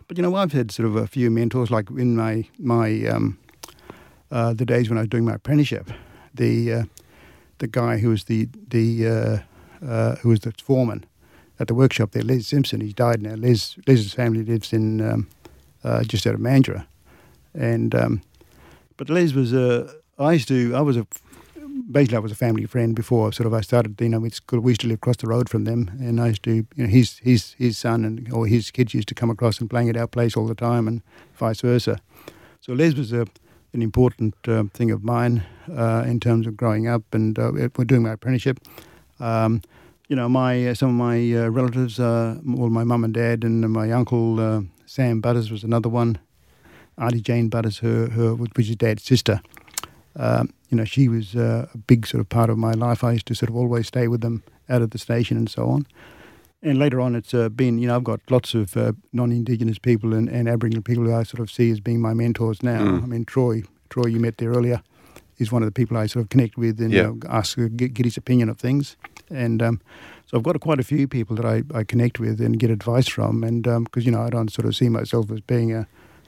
[0.07, 3.37] but you know, I've had sort of a few mentors, like in my my um,
[4.31, 5.89] uh, the days when I was doing my apprenticeship.
[6.33, 6.83] The uh,
[7.59, 11.05] the guy who was the the uh, uh, who was the foreman
[11.59, 12.81] at the workshop there, Les Simpson.
[12.81, 13.35] He's died now.
[13.35, 15.27] Les Les's family lives in um,
[15.83, 16.85] uh, just out of Mandurah,
[17.53, 18.21] and um,
[18.97, 19.93] but Les was a.
[20.17, 20.73] I used to.
[20.75, 21.05] I was a
[21.91, 23.99] basically I was a family friend before sort of I started.
[23.99, 26.53] You know, we used to live across the road from them, and I used to,
[26.53, 29.69] you know, his his his son and or his kids used to come across and
[29.69, 31.01] playing at our place all the time, and
[31.35, 31.99] vice versa.
[32.61, 33.27] So Les was a
[33.75, 37.85] an important uh, thing of mine uh, in terms of growing up, and uh, we're
[37.85, 38.59] doing my apprenticeship.
[39.19, 39.61] Um,
[40.07, 44.65] you know, my some of my relatives, well, my mum and dad, and my uncle
[44.85, 46.17] Sam Butters was another one.
[46.97, 49.41] Auntie Jane Butters, her, her which is dad's sister.
[50.15, 53.03] Um, you know, she was uh, a big sort of part of my life.
[53.03, 55.69] I used to sort of always stay with them out at the station and so
[55.69, 55.85] on.
[56.65, 60.15] And later on, it's uh, been, you know, I've got lots of uh, non-Indigenous people
[60.15, 62.79] and, and, Aboriginal people who I sort of see as being my mentors now.
[62.79, 63.03] Mm.
[63.03, 63.61] I mean, Troy,
[63.91, 64.81] Troy, you met there earlier,
[65.37, 67.05] is one of the people I sort of connect with and yep.
[67.05, 68.97] you know, ask, get, get, his opinion of things.
[69.29, 69.79] And um,
[70.25, 73.07] so I've got quite a few people that I, I connect with and get advice
[73.07, 73.43] from.
[73.43, 75.85] And because, um, you know, I don't sort of see myself as being a,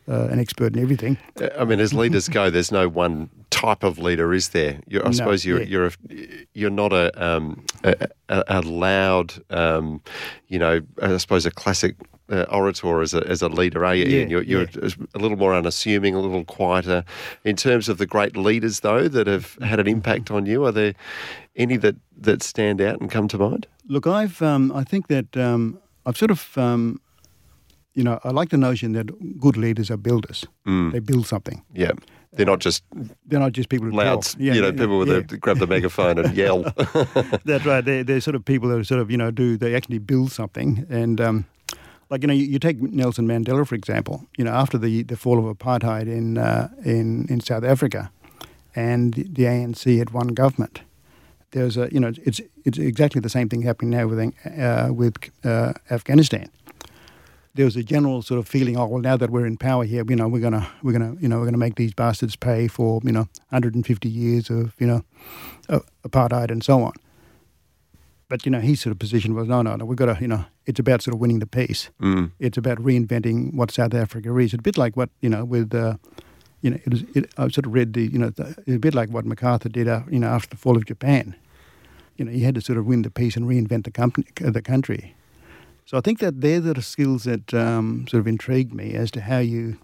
[0.08, 1.18] uh, an expert in everything.
[1.58, 4.80] I mean, as leaders go, there's no one type of leader, is there?
[4.88, 5.66] You're, I no, suppose you're yeah.
[5.66, 5.92] you're a,
[6.54, 10.02] you're not a um, a, a, loud, um,
[10.48, 11.96] you know, I suppose a classic.
[12.30, 14.04] Uh, orator as a, as a leader, are you?
[14.04, 14.90] Yeah, You're, you're yeah.
[15.16, 17.06] a little more unassuming, a little quieter.
[17.46, 20.74] In terms of the great leaders, though, that have had an impact on you, are
[20.74, 20.94] there
[21.56, 23.66] any that, that stand out and come to mind?
[23.88, 27.00] Look, I've um, I think that um, I've sort of um,
[27.98, 30.46] you know, I like the notion that good leaders are builders.
[30.68, 30.92] Mm.
[30.92, 31.64] They build something.
[31.74, 31.94] Yeah.
[32.34, 32.84] They're not just
[33.26, 35.38] they're not just people who louds, yeah, you know, yeah, people with yeah.
[35.38, 36.64] grab the megaphone and yell.
[37.46, 37.84] That's right.
[37.84, 40.86] They're, they're sort of people that sort of you know do they actually build something
[40.90, 41.22] and.
[41.22, 41.46] Um,
[42.10, 44.26] like you know, you, you, take Nelson Mandela for example.
[44.38, 48.10] You know, after the, the fall of apartheid in uh, in in South Africa,
[48.74, 50.84] and the ANC had won government.
[51.52, 55.18] There's a you know it's it's exactly the same thing happening now with uh, with
[55.44, 56.50] uh, Afghanistan
[57.58, 60.04] there was a general sort of feeling, oh well, now that we're in power here,
[60.08, 63.02] you know, we're gonna we're gonna you know we're gonna make these bastards pay for
[63.04, 65.04] you know 150 years of you know
[65.68, 66.94] uh, apartheid and so on.
[68.30, 69.86] But you know, his sort of position was no, no, no.
[69.86, 71.90] We've got to you know, it's about sort of winning the peace.
[72.00, 72.32] Mm.
[72.40, 74.54] It's about reinventing what South Africa is.
[74.54, 75.74] It's a bit like what you know with.
[75.74, 75.98] Uh,
[76.62, 77.04] you know, it was.
[77.16, 78.06] It, I sort of read the.
[78.06, 79.88] You know, the, a bit like what MacArthur did.
[79.88, 81.36] Uh, you know, after the fall of Japan.
[82.18, 84.62] You know, he had to sort of win the peace and reinvent the company, the
[84.62, 85.16] country.
[85.88, 89.22] So I think that they're the skills that um, sort of intrigued me as to
[89.22, 89.78] how you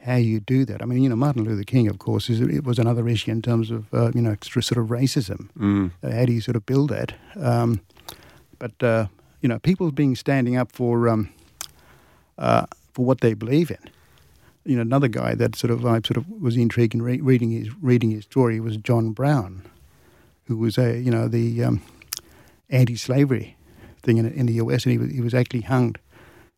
[0.00, 0.82] how you do that.
[0.82, 3.40] I mean, you know, Martin Luther King, of course, is, it was another issue in
[3.40, 5.48] terms of uh, you know extra sort of racism.
[5.56, 5.92] Mm.
[6.02, 7.14] Uh, how do you sort of build that?
[7.40, 7.80] Um,
[8.58, 9.06] but uh,
[9.40, 11.30] you know, people being standing up for um,
[12.36, 13.90] uh, for what they believe in.
[14.64, 17.52] You know, another guy that sort of I sort of was intrigued in re- reading
[17.52, 19.62] his reading his story was John Brown,
[20.46, 21.80] who was a you know the um,
[22.70, 23.54] anti-slavery
[24.02, 25.98] thing in, in the US, and he was, he was actually hanged.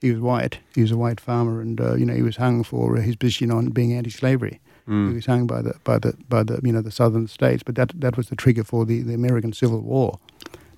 [0.00, 0.58] He was white.
[0.74, 3.50] He was a white farmer, and uh, you know he was hung for his position
[3.50, 4.60] on being anti-slavery.
[4.88, 5.10] Mm.
[5.10, 7.74] He was hung by the by the by the you know the southern states, but
[7.74, 10.18] that that was the trigger for the, the American Civil War,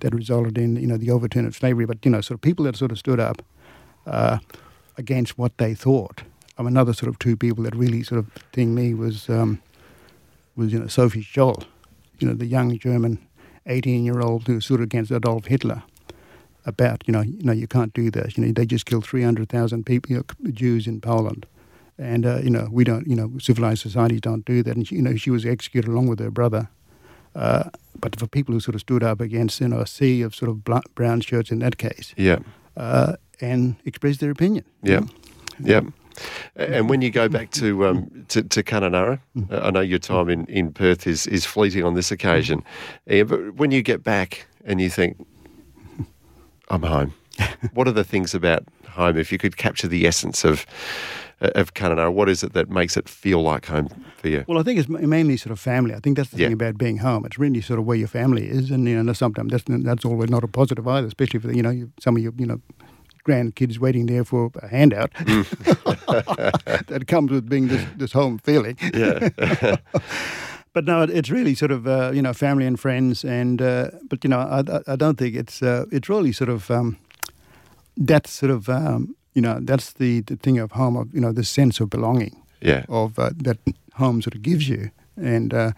[0.01, 1.87] that resulted in you know the overturn of slavery.
[1.87, 3.43] But you know, sort of people that sort of stood up
[4.07, 4.39] uh,
[4.99, 6.23] against what they thought.
[6.59, 9.63] Um, another sort of two people that really sort of thing me was um,
[10.57, 11.65] was you know Sophie Scholl,
[12.19, 13.25] you know the young German
[13.67, 15.85] eighteen year old who stood against Adolf Hitler
[16.65, 18.37] about, you know, you know, you can't do this.
[18.37, 21.47] You know, they just killed 300,000 people, you know, Jews in Poland.
[21.99, 24.77] And, uh, you know, we don't, you know, civilized societies don't do that.
[24.77, 26.69] And, she, you know, she was executed along with her brother.
[27.35, 30.35] Uh, but for people who sort of stood up against, you know, a sea of
[30.35, 32.15] sort of brown shirts in that case.
[32.17, 32.39] Yeah.
[32.77, 34.65] Uh, and expressed their opinion.
[34.83, 35.03] Yeah.
[35.59, 35.83] Yeah.
[36.57, 39.65] And when you go back to um, to, to Kununurra, mm.
[39.65, 42.63] I know your time in, in Perth is, is fleeting on this occasion,
[43.07, 45.27] yeah, but when you get back and you think,
[46.73, 47.15] I'm home.
[47.75, 49.17] what are the things about home?
[49.17, 50.67] If you could capture the essence of
[51.57, 54.45] of Kununurra, what is it that makes it feel like home for you?
[54.47, 55.93] Well, I think it's mainly sort of family.
[55.93, 56.47] I think that's the yeah.
[56.47, 57.25] thing about being home.
[57.27, 60.31] It's really sort of where your family is, and you know, sometimes that's that's always
[60.31, 62.61] not a positive either, especially for you know some of your you know
[63.27, 66.87] grandkids waiting there for a handout mm.
[66.87, 68.77] that comes with being this, this home feeling.
[68.95, 69.77] Yeah.
[70.73, 74.25] But no, it's really sort of uh, you know family and friends, and uh, but
[74.25, 76.97] you know I, I don't think it's uh, it's really sort of um,
[77.97, 81.33] that's sort of um, you know that's the, the thing of home of you know
[81.33, 83.59] the sense of belonging, yeah, of uh, that
[83.95, 85.73] home sort of gives you, and uh,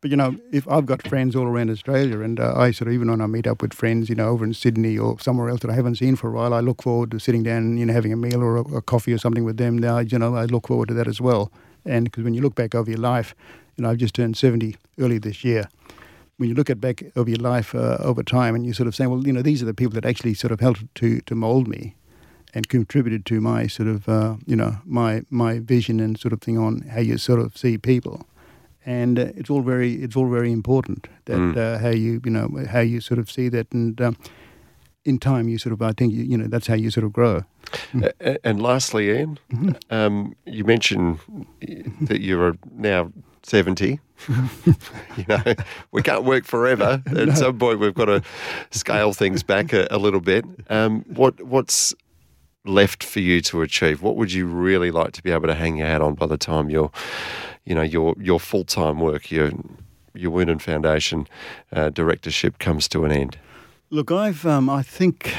[0.00, 2.94] but you know if I've got friends all around Australia, and uh, I sort of
[2.94, 5.60] even when I meet up with friends, you know over in Sydney or somewhere else
[5.60, 7.92] that I haven't seen for a while, I look forward to sitting down, you know,
[7.92, 9.76] having a meal or a, a coffee or something with them.
[9.76, 11.52] Now you know I look forward to that as well,
[11.84, 13.34] and because when you look back over your life
[13.78, 15.68] you know, I've just turned 70 early this year.
[16.36, 18.94] When you look at back over your life uh, over time and you sort of
[18.94, 21.34] say, well, you know, these are the people that actually sort of helped to, to
[21.34, 21.94] mold me
[22.54, 26.40] and contributed to my sort of, uh, you know, my, my vision and sort of
[26.40, 28.26] thing on how you sort of see people.
[28.86, 31.56] and uh, it's all very it's all very important that Mm.
[31.56, 34.16] uh, how you you know how you sort of see that, and um,
[35.04, 37.12] in time you sort of I think you, you know that's how you sort of
[37.12, 37.42] grow.
[38.44, 39.38] And lastly, Ian,
[39.90, 41.18] um, you mentioned
[42.08, 43.10] that you're now
[43.48, 44.00] 70.
[45.16, 45.42] you know,
[45.92, 47.02] we can't work forever.
[47.16, 48.22] At some point, we've got to
[48.70, 50.44] scale things back a, a little bit.
[50.68, 51.94] Um, what What's
[52.64, 54.02] left for you to achieve?
[54.02, 56.36] What would you really like to be able to hang your hat on by the
[56.36, 56.90] time your,
[57.64, 59.52] you know, your your full time work, your
[60.14, 61.26] your Wunan Foundation
[61.72, 63.38] uh, directorship comes to an end?
[63.90, 65.34] Look, I've um, I think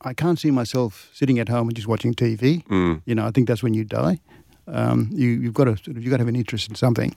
[0.00, 2.64] I can't see myself sitting at home and just watching TV.
[2.66, 3.02] Mm.
[3.04, 4.18] You know, I think that's when you die.
[4.66, 7.14] Um, you, you've got to sort of, you've got to have an interest in something.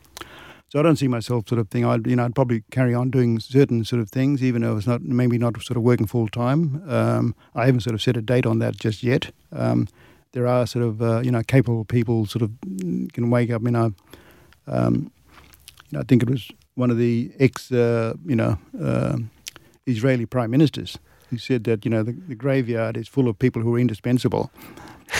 [0.69, 1.85] So I don't see myself sort of thing.
[1.85, 4.87] I'd you know I'd probably carry on doing certain sort of things, even though it's
[4.87, 6.83] not maybe not sort of working full time.
[6.87, 9.31] Um, I haven't sort of set a date on that just yet.
[9.51, 9.87] Um,
[10.31, 12.51] there are sort of uh, you know capable people sort of
[13.13, 13.61] can wake up.
[13.61, 13.93] You know,
[14.67, 15.11] um,
[15.89, 19.29] you know I think it was one of the ex uh, you know um
[19.85, 20.97] Israeli prime ministers
[21.29, 24.51] who said that you know the, the graveyard is full of people who are indispensable.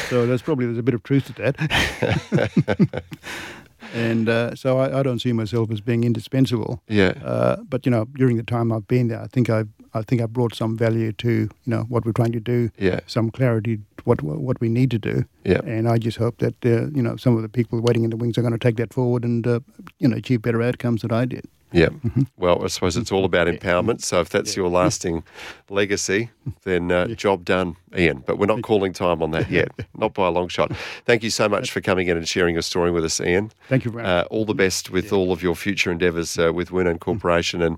[0.10, 3.04] So there's probably there's a bit of truth to that.
[3.94, 6.82] and uh, so I, I don't see myself as being indispensable.
[6.88, 7.14] Yeah.
[7.24, 10.22] Uh, but you know, during the time I've been there, I think I I think
[10.22, 13.00] I brought some value to you know what we're trying to do, Yeah.
[13.08, 15.26] some clarity to what what we need to do.
[15.46, 15.62] Yeah.
[15.66, 18.18] And I just hope that uh, you know some of the people waiting in the
[18.18, 19.60] wings are going to take that forward and uh,
[20.00, 21.46] you know achieve better outcomes than I did.
[21.76, 21.90] Yeah.
[22.38, 24.02] Well, I suppose it's all about empowerment.
[24.02, 25.24] So if that's your lasting
[25.70, 26.30] legacy,
[26.64, 28.24] then uh, job done, Ian.
[28.26, 30.72] But we're not calling time on that yet, not by a long shot.
[31.06, 33.52] Thank you so much for coming in and sharing your story with us, Ian.
[33.68, 34.10] Thank you very much.
[34.10, 37.78] Uh, all the best with all of your future endeavours uh, with Wunan Corporation and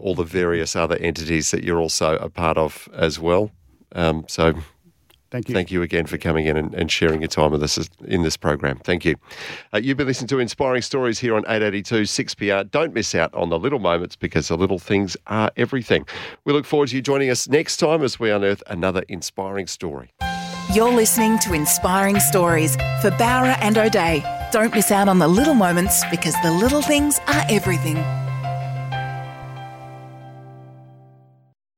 [0.00, 3.50] all the various other entities that you're also a part of as well.
[3.92, 4.54] Um, so
[5.30, 5.54] Thank you.
[5.54, 8.36] Thank you again for coming in and, and sharing your time with us in this
[8.36, 8.78] program.
[8.78, 9.16] Thank you.
[9.74, 12.70] Uh, you've been listening to Inspiring Stories here on 882 6PR.
[12.70, 16.06] Don't miss out on the little moments because the little things are everything.
[16.44, 20.10] We look forward to you joining us next time as we unearth another inspiring story.
[20.74, 24.22] You're listening to Inspiring Stories for Bowra and O'Dea.
[24.52, 27.96] Don't miss out on the little moments because the little things are everything.